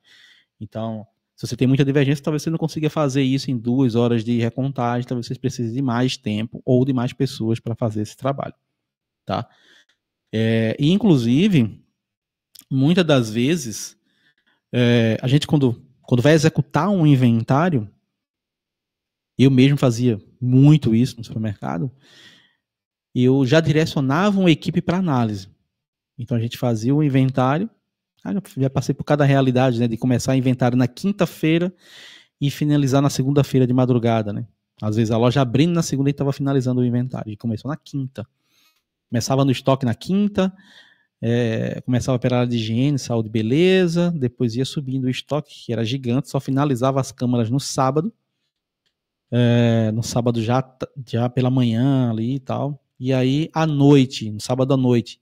[0.60, 4.24] Então, se você tem muita divergência, talvez você não consiga fazer isso em duas horas
[4.24, 8.16] de recontagem, talvez você precise de mais tempo ou de mais pessoas para fazer esse
[8.16, 8.54] trabalho.
[9.26, 9.48] Tá?
[10.32, 11.84] É, e, inclusive,
[12.70, 13.98] muitas das vezes,
[14.72, 17.90] é, a gente quando, quando vai executar um inventário,
[19.46, 21.90] eu mesmo fazia muito isso no supermercado.
[23.16, 25.48] Eu já direcionava uma equipe para análise.
[26.18, 27.70] Então a gente fazia o inventário.
[28.22, 29.88] Ah, já passei por cada realidade, né?
[29.88, 31.74] De começar inventário na quinta-feira
[32.40, 34.46] e finalizar na segunda-feira de madrugada, né?
[34.82, 37.32] Às vezes a loja abrindo na segunda e estava finalizando o inventário.
[37.32, 38.28] E começou na quinta.
[39.10, 40.54] Começava no estoque na quinta,
[41.22, 45.84] é, começava a operar de higiene, saúde beleza, depois ia subindo o estoque, que era
[45.84, 48.14] gigante, só finalizava as câmaras no sábado
[49.32, 50.64] é, no sábado já,
[51.08, 52.84] já pela manhã ali e tal.
[53.00, 55.20] E aí, à noite, no sábado à noite,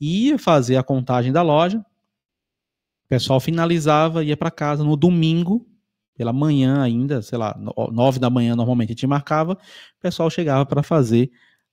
[0.00, 1.78] ia fazer a contagem da loja.
[1.78, 5.66] O pessoal finalizava, ia para casa no domingo,
[6.14, 7.58] pela manhã ainda, sei lá,
[7.90, 9.52] nove da manhã normalmente a gente marcava.
[9.52, 11.30] O pessoal chegava para fazer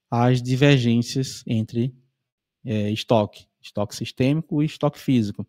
[0.10, 1.94] as divergências entre
[2.66, 5.46] é, estoque, estoque sistêmico e estoque físico.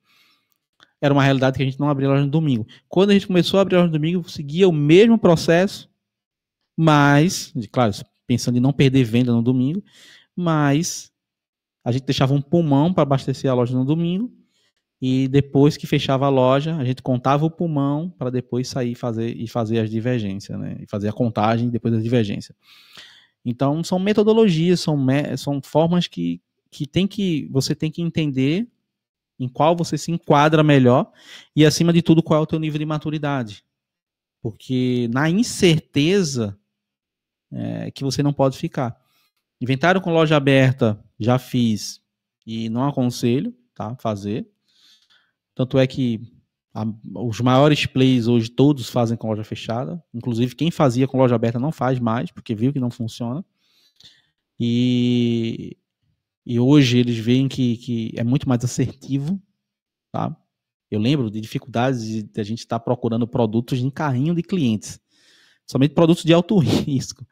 [1.00, 2.66] Era uma realidade que a gente não abria loja no domingo.
[2.88, 5.88] Quando a gente começou a abrir loja no domingo, seguia o mesmo processo,
[6.80, 7.92] mas, claro,
[8.24, 9.82] pensando em não perder venda no domingo,
[10.36, 11.10] mas
[11.84, 14.32] a gente deixava um pulmão para abastecer a loja no domingo
[15.02, 19.36] e depois que fechava a loja, a gente contava o pulmão para depois sair fazer,
[19.36, 20.76] e fazer as divergências, né?
[20.80, 22.54] E fazer a contagem depois da divergência.
[23.44, 28.68] Então, são metodologias, são, me são formas que, que, tem que você tem que entender
[29.38, 31.10] em qual você se enquadra melhor
[31.56, 33.64] e, acima de tudo, qual é o teu nível de maturidade.
[34.42, 36.57] Porque na incerteza
[37.52, 38.98] é, que você não pode ficar.
[39.60, 42.00] Inventário com loja aberta, já fiz
[42.46, 44.48] e não aconselho tá, fazer.
[45.54, 46.20] Tanto é que
[46.72, 46.84] a,
[47.16, 50.02] os maiores plays hoje todos fazem com loja fechada.
[50.14, 53.44] Inclusive, quem fazia com loja aberta não faz mais, porque viu que não funciona.
[54.60, 55.76] E,
[56.46, 59.40] e hoje eles veem que, que é muito mais assertivo.
[60.12, 60.36] Tá?
[60.90, 65.00] Eu lembro de dificuldades de, de a gente estar procurando produtos em carrinho de clientes.
[65.70, 67.26] Somente produtos de alto risco.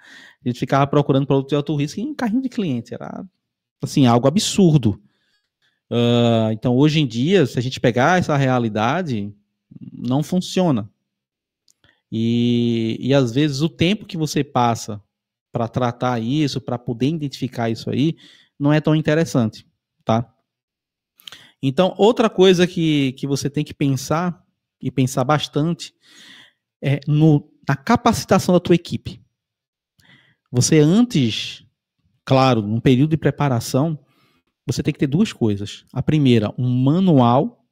[0.44, 2.92] A gente ficava procurando produtos de alto risco em carrinho de cliente.
[2.92, 3.24] Era
[3.82, 5.00] assim, algo absurdo.
[5.90, 9.32] Uh, então, hoje em dia, se a gente pegar essa realidade,
[9.92, 10.90] não funciona.
[12.10, 15.02] E, e às vezes o tempo que você passa
[15.50, 18.16] para tratar isso, para poder identificar isso aí,
[18.58, 19.66] não é tão interessante,
[20.04, 20.32] tá?
[21.62, 24.44] Então, outra coisa que, que você tem que pensar,
[24.80, 25.94] e pensar bastante,
[26.82, 29.20] é no, na capacitação da tua equipe.
[30.50, 31.64] Você antes,
[32.24, 33.98] claro, num período de preparação,
[34.66, 35.84] você tem que ter duas coisas.
[35.92, 37.64] A primeira, um manual.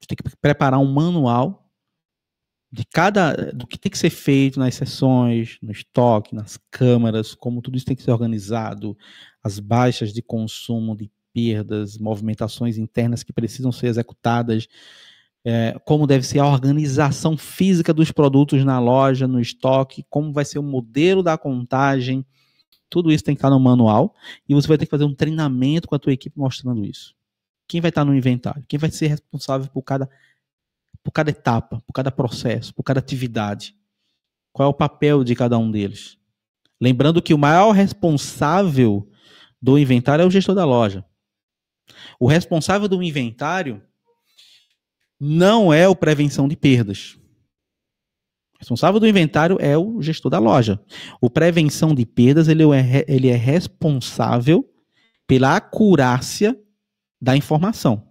[0.00, 1.64] Você tem que preparar um manual
[2.74, 7.62] de cada do que tem que ser feito nas sessões, no estoque, nas câmaras, como
[7.62, 8.98] tudo isso tem que ser organizado,
[9.44, 14.66] as baixas de consumo, de perdas, movimentações internas que precisam ser executadas,
[15.44, 20.44] é, como deve ser a organização física dos produtos na loja, no estoque, como vai
[20.44, 22.24] ser o modelo da contagem,
[22.88, 24.14] tudo isso tem que estar no manual
[24.48, 27.14] e você vai ter que fazer um treinamento com a tua equipe mostrando isso.
[27.68, 28.64] Quem vai estar no inventário?
[28.68, 30.08] Quem vai ser responsável por cada,
[31.02, 33.76] por cada etapa, por cada processo, por cada atividade?
[34.52, 36.16] Qual é o papel de cada um deles?
[36.80, 39.10] Lembrando que o maior responsável
[39.60, 41.04] do inventário é o gestor da loja.
[42.18, 43.82] O responsável do inventário
[45.20, 47.18] não é o prevenção de perdas
[48.64, 50.80] responsável do inventário é o gestor da loja.
[51.20, 54.68] O prevenção de perdas, ele é, ele é responsável
[55.26, 56.58] pela acurácia
[57.20, 58.08] da informação.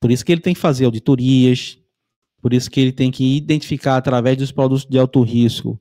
[0.00, 1.78] Por isso que ele tem que fazer auditorias,
[2.40, 5.80] por isso que ele tem que identificar através dos produtos de alto risco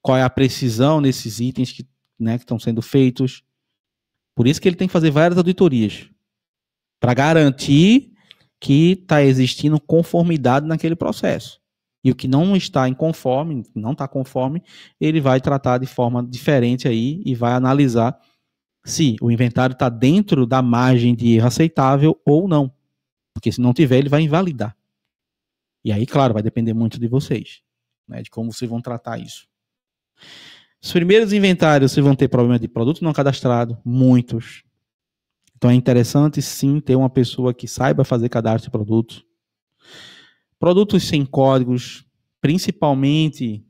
[0.00, 1.86] qual é a precisão nesses itens que,
[2.18, 3.42] né, que estão sendo feitos.
[4.34, 6.08] Por isso que ele tem que fazer várias auditorias
[7.00, 8.11] para garantir
[8.62, 11.60] que está existindo conformidade naquele processo.
[12.04, 14.62] E o que não está em conforme, não está conforme,
[15.00, 18.16] ele vai tratar de forma diferente aí e vai analisar
[18.84, 22.72] se o inventário está dentro da margem de erro aceitável ou não.
[23.34, 24.76] Porque se não tiver, ele vai invalidar.
[25.84, 27.62] E aí, claro, vai depender muito de vocês,
[28.06, 29.48] né, de como vocês vão tratar isso.
[30.80, 34.62] Os primeiros inventários, vocês vão ter problema de produto não cadastrado, muitos.
[35.62, 39.24] Então é interessante sim ter uma pessoa que saiba fazer cadastro de produtos
[40.58, 42.04] Produtos sem códigos,
[42.40, 43.64] principalmente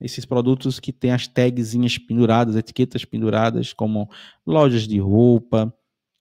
[0.00, 4.08] esses produtos que têm as tagzinhas penduradas, etiquetas penduradas, como
[4.46, 5.70] lojas de roupa.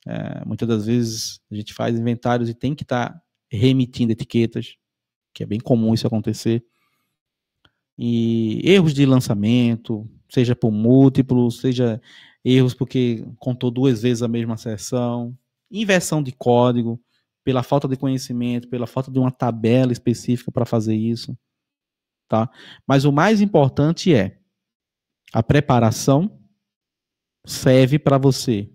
[0.06, 4.76] É, muitas das vezes a gente faz inventários e tem que estar tá remitindo etiquetas,
[5.34, 6.66] que é bem comum isso acontecer.
[7.98, 12.02] E erros de lançamento, seja por múltiplo, seja
[12.44, 15.38] erros porque contou duas vezes a mesma sessão,
[15.72, 17.02] inversão de código
[17.44, 21.38] pela falta de conhecimento, pela falta de uma tabela específica para fazer isso,
[22.28, 22.50] tá?
[22.88, 24.40] Mas o mais importante é
[25.34, 26.40] a preparação
[27.46, 28.70] serve para você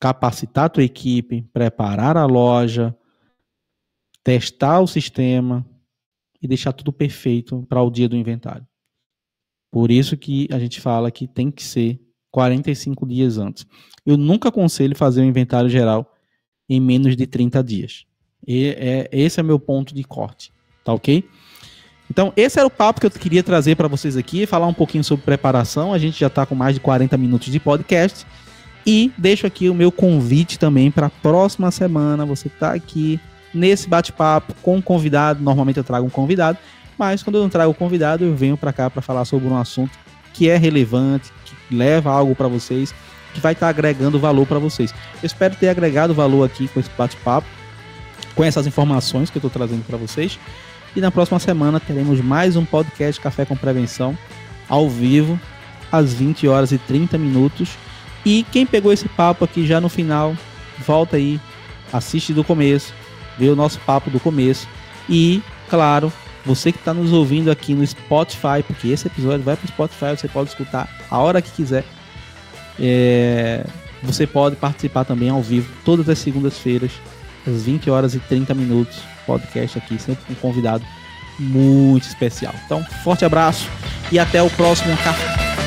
[0.00, 2.96] capacitar a tua equipe, preparar a loja,
[4.24, 5.66] testar o sistema
[6.40, 8.66] e deixar tudo perfeito para o dia do inventário.
[9.70, 12.00] Por isso que a gente fala que tem que ser
[12.32, 13.66] 45 dias antes.
[14.04, 16.12] Eu nunca aconselho fazer um inventário geral
[16.68, 18.04] em menos de 30 dias.
[18.46, 20.50] E é, esse é meu ponto de corte,
[20.82, 21.24] tá ok?
[22.10, 25.04] Então, esse era o papo que eu queria trazer para vocês aqui, falar um pouquinho
[25.04, 25.94] sobre preparação.
[25.94, 28.26] A gente já está com mais de 40 minutos de podcast.
[28.84, 32.26] E deixo aqui o meu convite também para a próxima semana.
[32.26, 33.20] Você está aqui
[33.54, 35.42] nesse bate-papo com um convidado.
[35.42, 36.58] Normalmente eu trago um convidado,
[36.98, 39.96] mas quando eu não trago convidado, eu venho para cá para falar sobre um assunto
[40.32, 42.94] que é relevante, que leva algo para vocês
[43.32, 44.94] que vai estar tá agregando valor para vocês.
[45.22, 47.46] Eu espero ter agregado valor aqui com esse bate-papo,
[48.34, 50.38] com essas informações que eu estou trazendo para vocês.
[50.94, 54.16] E na próxima semana teremos mais um podcast Café com Prevenção,
[54.68, 55.40] ao vivo,
[55.90, 57.70] às 20 horas e 30 minutos.
[58.24, 60.36] E quem pegou esse papo aqui já no final,
[60.86, 61.40] volta aí
[61.92, 62.94] assiste do começo,
[63.38, 64.66] vê o nosso papo do começo
[65.08, 66.12] e, claro,
[66.44, 70.16] você que está nos ouvindo aqui no Spotify, porque esse episódio vai para o Spotify,
[70.16, 71.84] você pode escutar a hora que quiser.
[72.80, 73.64] É,
[74.02, 76.90] você pode participar também ao vivo todas as segundas-feiras,
[77.46, 78.98] às 20 horas e 30 minutos.
[79.26, 80.84] Podcast aqui, sempre com um convidado
[81.38, 82.54] muito especial.
[82.66, 83.68] Então, forte abraço
[84.10, 85.61] e até o próximo café